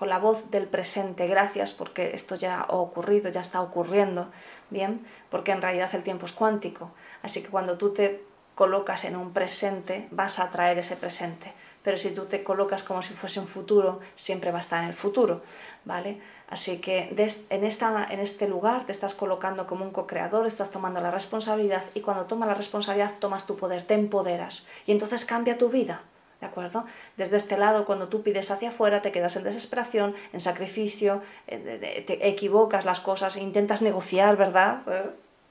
la 0.00 0.18
voz 0.18 0.50
del 0.50 0.66
presente, 0.66 1.26
gracias 1.26 1.72
porque 1.72 2.14
esto 2.14 2.34
ya 2.34 2.60
ha 2.60 2.72
ocurrido, 2.72 3.30
ya 3.30 3.40
está 3.40 3.60
ocurriendo, 3.60 4.30
¿bien? 4.70 5.06
Porque 5.30 5.52
en 5.52 5.62
realidad 5.62 5.90
el 5.94 6.02
tiempo 6.02 6.26
es 6.26 6.32
cuántico, 6.32 6.90
así 7.22 7.42
que 7.42 7.48
cuando 7.48 7.78
tú 7.78 7.92
te 7.92 8.24
colocas 8.54 9.04
en 9.04 9.16
un 9.16 9.32
presente, 9.32 10.08
vas 10.10 10.38
a 10.38 10.44
atraer 10.44 10.78
ese 10.78 10.96
presente. 10.96 11.52
Pero 11.84 11.98
si 11.98 12.10
tú 12.10 12.24
te 12.24 12.42
colocas 12.42 12.82
como 12.82 13.02
si 13.02 13.12
fuese 13.12 13.38
un 13.38 13.46
futuro, 13.46 14.00
siempre 14.16 14.50
va 14.50 14.56
a 14.56 14.60
estar 14.60 14.82
en 14.82 14.88
el 14.88 14.94
futuro, 14.94 15.42
¿vale? 15.84 16.20
Así 16.48 16.80
que 16.80 17.14
en, 17.50 17.64
esta, 17.64 18.06
en 18.10 18.20
este 18.20 18.48
lugar 18.48 18.86
te 18.86 18.92
estás 18.92 19.14
colocando 19.14 19.66
como 19.66 19.84
un 19.84 19.92
co-creador, 19.92 20.46
estás 20.46 20.70
tomando 20.70 21.00
la 21.00 21.10
responsabilidad 21.10 21.84
y 21.94 22.00
cuando 22.00 22.24
tomas 22.24 22.48
la 22.48 22.54
responsabilidad 22.54 23.14
tomas 23.18 23.46
tu 23.46 23.56
poder, 23.56 23.82
te 23.84 23.94
empoderas 23.94 24.66
y 24.86 24.92
entonces 24.92 25.24
cambia 25.24 25.58
tu 25.58 25.68
vida. 25.68 26.02
¿De 26.40 26.46
acuerdo? 26.48 26.84
Desde 27.16 27.38
este 27.38 27.56
lado, 27.56 27.86
cuando 27.86 28.08
tú 28.08 28.22
pides 28.22 28.50
hacia 28.50 28.68
afuera, 28.68 29.00
te 29.00 29.12
quedas 29.12 29.36
en 29.36 29.44
desesperación, 29.44 30.14
en 30.32 30.40
sacrificio, 30.40 31.22
eh, 31.46 32.04
te 32.06 32.28
equivocas 32.28 32.84
las 32.84 33.00
cosas, 33.00 33.36
intentas 33.36 33.80
negociar, 33.80 34.36
¿verdad? 34.36 34.82
Eh, 34.86 35.10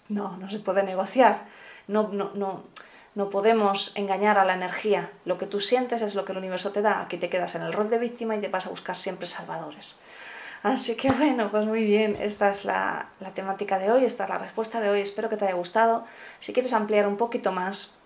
no, 0.10 0.38
no 0.38 0.52
se 0.52 0.60
puede 0.60 0.84
negociar. 0.84 1.46
No, 1.88 2.10
no, 2.10 2.32
no, 2.36 2.64
no 3.16 3.30
podemos 3.30 3.92
engañar 3.96 4.40
a 4.40 4.46
la 4.46 4.54
energía. 4.54 5.12
Lo 5.26 5.38
que 5.38 5.46
tú 5.46 5.60
sientes 5.60 6.02
es 6.02 6.16
lo 6.16 6.26
que 6.26 6.32
el 6.32 6.40
universo 6.40 6.72
te 6.72 6.82
da. 6.82 7.02
Aquí 7.02 7.18
te 7.18 7.30
quedas 7.30 7.56
en 7.56 7.62
el 7.62 7.74
rol 7.74 7.90
de 7.90 8.00
víctima 8.00 8.36
y 8.36 8.42
te 8.42 8.48
vas 8.48 8.66
a 8.66 8.70
buscar 8.70 8.96
siempre 8.96 9.28
salvadores. 9.28 10.00
Así 10.64 10.96
que 10.96 11.12
bueno, 11.12 11.52
pues 11.52 11.66
muy 11.66 11.84
bien, 11.84 12.16
esta 12.16 12.50
es 12.50 12.64
la, 12.64 13.08
la, 13.20 13.32
temática 13.34 13.80
de 13.80 13.92
hoy, 13.92 14.06
esta 14.06 14.24
es 14.24 14.30
la 14.30 14.38
respuesta 14.38 14.80
de 14.80 14.90
hoy, 14.90 15.02
espero 15.02 15.30
que 15.30 15.36
te 15.36 15.44
haya 15.46 15.56
gustado. 15.56 16.06
Si 16.40 16.54
quieres 16.54 16.72
ampliar 16.72 17.06
un 17.06 17.18
poquito 17.18 17.52
más, 17.52 17.98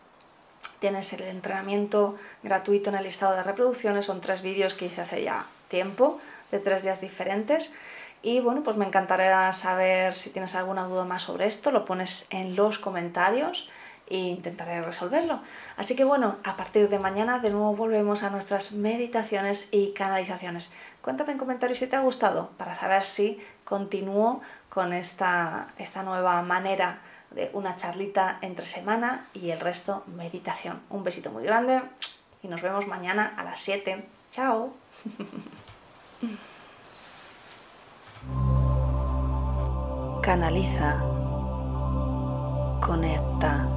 tienes 0.79 1.13
el 1.13 1.21
entrenamiento 1.21 2.17
gratuito 2.41 2.89
en 2.89 2.95
el 2.95 3.03
listado 3.03 3.35
de 3.35 3.43
reproducciones, 3.43 4.05
son 4.05 4.21
tres 4.21 4.41
vídeos 4.41 4.73
que 4.73 4.87
hice 4.87 5.01
hace 5.01 5.21
ya 5.21 5.45
tiempo, 5.67 6.19
de 6.49 6.57
tres 6.57 6.81
días 6.81 6.99
diferentes. 6.99 7.75
Y 8.23 8.39
bueno, 8.39 8.63
pues 8.63 8.75
me 8.75 8.87
encantaría 8.87 9.53
saber 9.53 10.15
si 10.15 10.31
tienes 10.31 10.55
alguna 10.55 10.85
duda 10.85 11.05
más 11.05 11.21
sobre 11.21 11.45
esto, 11.45 11.71
lo 11.71 11.85
pones 11.85 12.25
en 12.31 12.55
los 12.55 12.79
comentarios 12.79 13.69
e 14.09 14.17
intentaré 14.17 14.81
resolverlo. 14.81 15.41
Así 15.75 15.95
que 15.95 16.03
bueno, 16.03 16.37
a 16.43 16.55
partir 16.57 16.89
de 16.89 16.99
mañana 16.99 17.39
de 17.39 17.49
nuevo 17.49 17.75
volvemos 17.75 18.23
a 18.23 18.29
nuestras 18.29 18.71
meditaciones 18.71 19.69
y 19.71 19.93
canalizaciones. 19.93 20.73
Cuéntame 21.01 21.33
en 21.33 21.37
comentarios 21.37 21.79
si 21.79 21.87
te 21.87 21.95
ha 21.95 22.01
gustado 22.01 22.51
para 22.57 22.73
saber 22.73 23.03
si 23.03 23.39
continúo 23.63 24.41
con 24.69 24.93
esta, 24.93 25.67
esta 25.77 26.03
nueva 26.03 26.41
manera 26.41 27.01
de 27.31 27.49
una 27.53 27.75
charlita 27.75 28.39
entre 28.41 28.65
semana 28.65 29.27
y 29.33 29.51
el 29.51 29.59
resto 29.59 30.03
meditación. 30.07 30.81
Un 30.89 31.03
besito 31.03 31.31
muy 31.31 31.43
grande 31.43 31.81
y 32.41 32.47
nos 32.47 32.61
vemos 32.61 32.87
mañana 32.87 33.33
a 33.37 33.43
las 33.43 33.59
7. 33.59 34.05
Chao. 34.31 34.73
Canaliza. 40.21 40.99
Conecta. 42.81 43.76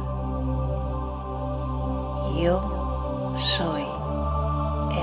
Yo 2.39 3.33
soy 3.35 3.85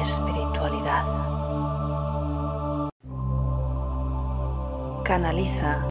espiritualidad. 0.01 1.05
Canaliza 5.05 5.87